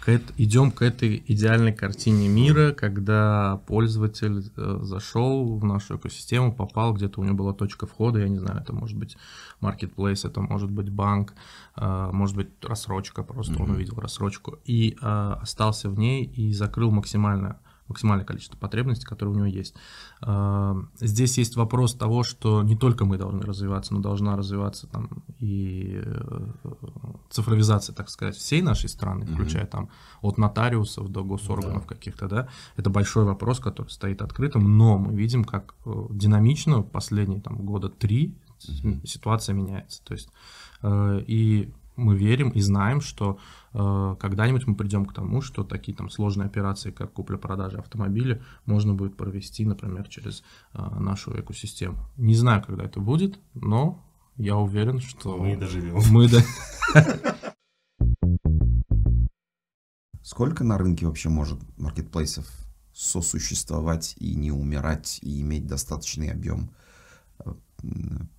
[0.00, 6.92] к идем к этой идеальной картине мира, когда пользователь э, зашел в нашу экосистему, попал,
[6.94, 9.16] где-то у него была точка входа, я не знаю, это может быть
[9.60, 11.34] marketplace, это может быть банк,
[11.76, 16.90] э, может быть рассрочка, просто он увидел рассрочку, и э, остался в ней и закрыл
[16.90, 17.58] максимально
[17.88, 19.74] максимальное количество потребностей, которые у него есть.
[20.20, 25.22] А, здесь есть вопрос того, что не только мы должны развиваться, но должна развиваться там
[25.38, 26.46] и э,
[27.30, 29.70] цифровизация, так сказать, всей нашей страны, включая mm-hmm.
[29.70, 29.88] там
[30.22, 31.94] от нотариусов до госорганов да.
[31.94, 32.48] каких-то, да.
[32.76, 37.88] Это большой вопрос, который стоит открытым, но мы видим, как э, динамично последние там года
[37.88, 39.06] три mm-hmm.
[39.06, 40.02] ситуация меняется.
[40.04, 40.30] То есть
[40.82, 43.38] э, и мы верим и знаем, что
[43.72, 48.94] э, когда-нибудь мы придем к тому, что такие там сложные операции, как купля-продажа автомобиля, можно
[48.94, 50.42] будет провести, например, через
[50.72, 51.98] э, нашу экосистему.
[52.16, 54.04] Не знаю, когда это будет, но
[54.36, 56.00] я уверен, что мы доживем.
[56.10, 56.40] Мы до...
[60.22, 62.46] Сколько на рынке вообще может маркетплейсов
[62.92, 66.70] сосуществовать и не умирать, и иметь достаточный объем
[67.38, 67.52] э,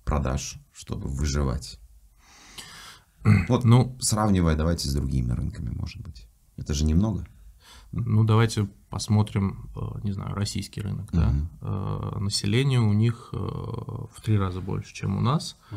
[0.04, 1.78] продаж, чтобы выживать?
[3.48, 6.28] Вот, ну, сравнивая, давайте с другими рынками, может быть.
[6.56, 7.26] Это же немного.
[7.92, 11.10] Ну, давайте посмотрим, э, не знаю, российский рынок.
[11.12, 11.46] Uh-huh.
[11.60, 12.20] Да?
[12.20, 15.56] Население у них э, в три раза больше, чем у нас.
[15.70, 15.76] Uh-huh.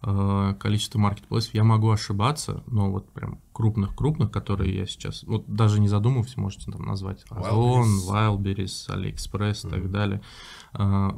[0.00, 5.88] Количество маркетплейсов, я могу ошибаться, но вот прям крупных-крупных, которые я сейчас, вот даже не
[5.88, 10.22] задумываясь, можете там назвать Озон, Wildberries, AliExpress и так далее,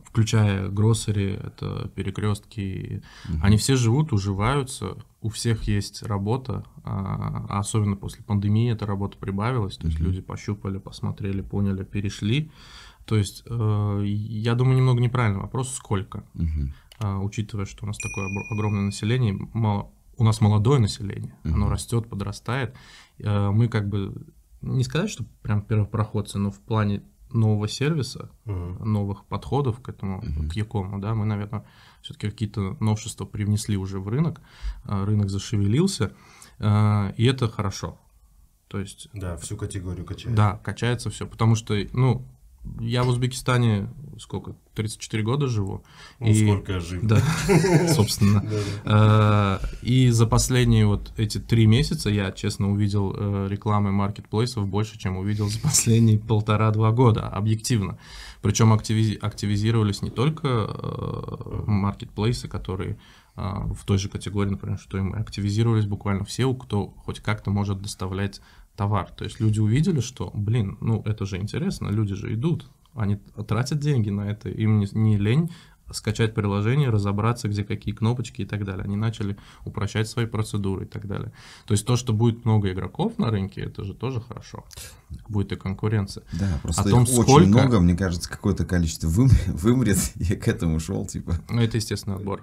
[0.07, 3.41] включая гроссери, это перекрестки, uh-huh.
[3.43, 9.19] они все живут, уживаются, у всех есть работа, а, а особенно после пандемии эта работа
[9.19, 10.05] прибавилась, то есть mm-hmm.
[10.05, 12.51] люди пощупали, посмотрели, поняли, перешли.
[13.05, 16.71] То есть, э, я думаю, немного неправильный вопрос, сколько, mm-hmm.
[17.01, 19.91] Учитывая, что у нас такое огромное население, мало,
[20.21, 21.55] у нас молодое население, mm-hmm.
[21.55, 22.77] оно растет, подрастает.
[23.19, 24.27] Э, мы как бы,
[24.61, 28.85] не сказать, что прям первопроходцы, но в плане нового сервиса, uh-huh.
[28.85, 30.49] новых подходов к этому, uh-huh.
[30.49, 31.65] к Якому, да, мы, наверное,
[32.03, 34.41] все-таки какие-то новшества привнесли уже в рынок,
[34.85, 36.13] а, рынок зашевелился,
[36.59, 37.99] а, и это хорошо.
[38.67, 39.09] То есть...
[39.13, 40.35] Да, всю категорию качает.
[40.35, 42.27] Да, качается все, потому что, ну,
[42.79, 43.89] я в Узбекистане
[44.21, 45.83] сколько, 34 года живу.
[46.21, 47.03] Ну, и, сколько я жив.
[47.03, 47.21] Да,
[47.89, 48.45] собственно.
[48.85, 54.99] А, и за последние вот эти три месяца я, честно, увидел э, рекламы маркетплейсов больше,
[54.99, 57.99] чем увидел за последние полтора-два года, объективно.
[58.43, 62.99] Причем активизировались не только э, маркетплейсы, которые
[63.37, 67.81] в той же категории, например, что и мы, активизировались буквально все, кто хоть как-то может
[67.81, 68.43] доставлять
[68.81, 69.11] товар.
[69.15, 73.17] То есть люди увидели, что, блин, ну это же интересно, люди же идут, они
[73.47, 75.51] тратят деньги на это, им не, не лень
[75.93, 78.85] скачать приложение, разобраться, где какие кнопочки и так далее.
[78.85, 81.31] Они начали упрощать свои процедуры и так далее.
[81.67, 84.65] То есть то, что будет много игроков на рынке, это же тоже хорошо.
[85.29, 86.23] Будет и конкуренция.
[86.33, 87.31] Да, просто О том, их сколько...
[87.33, 89.29] очень много, мне кажется, какое-то количество вым...
[89.47, 91.35] вымрет, я к этому шел, типа.
[91.51, 92.43] Ну, это естественный отбор.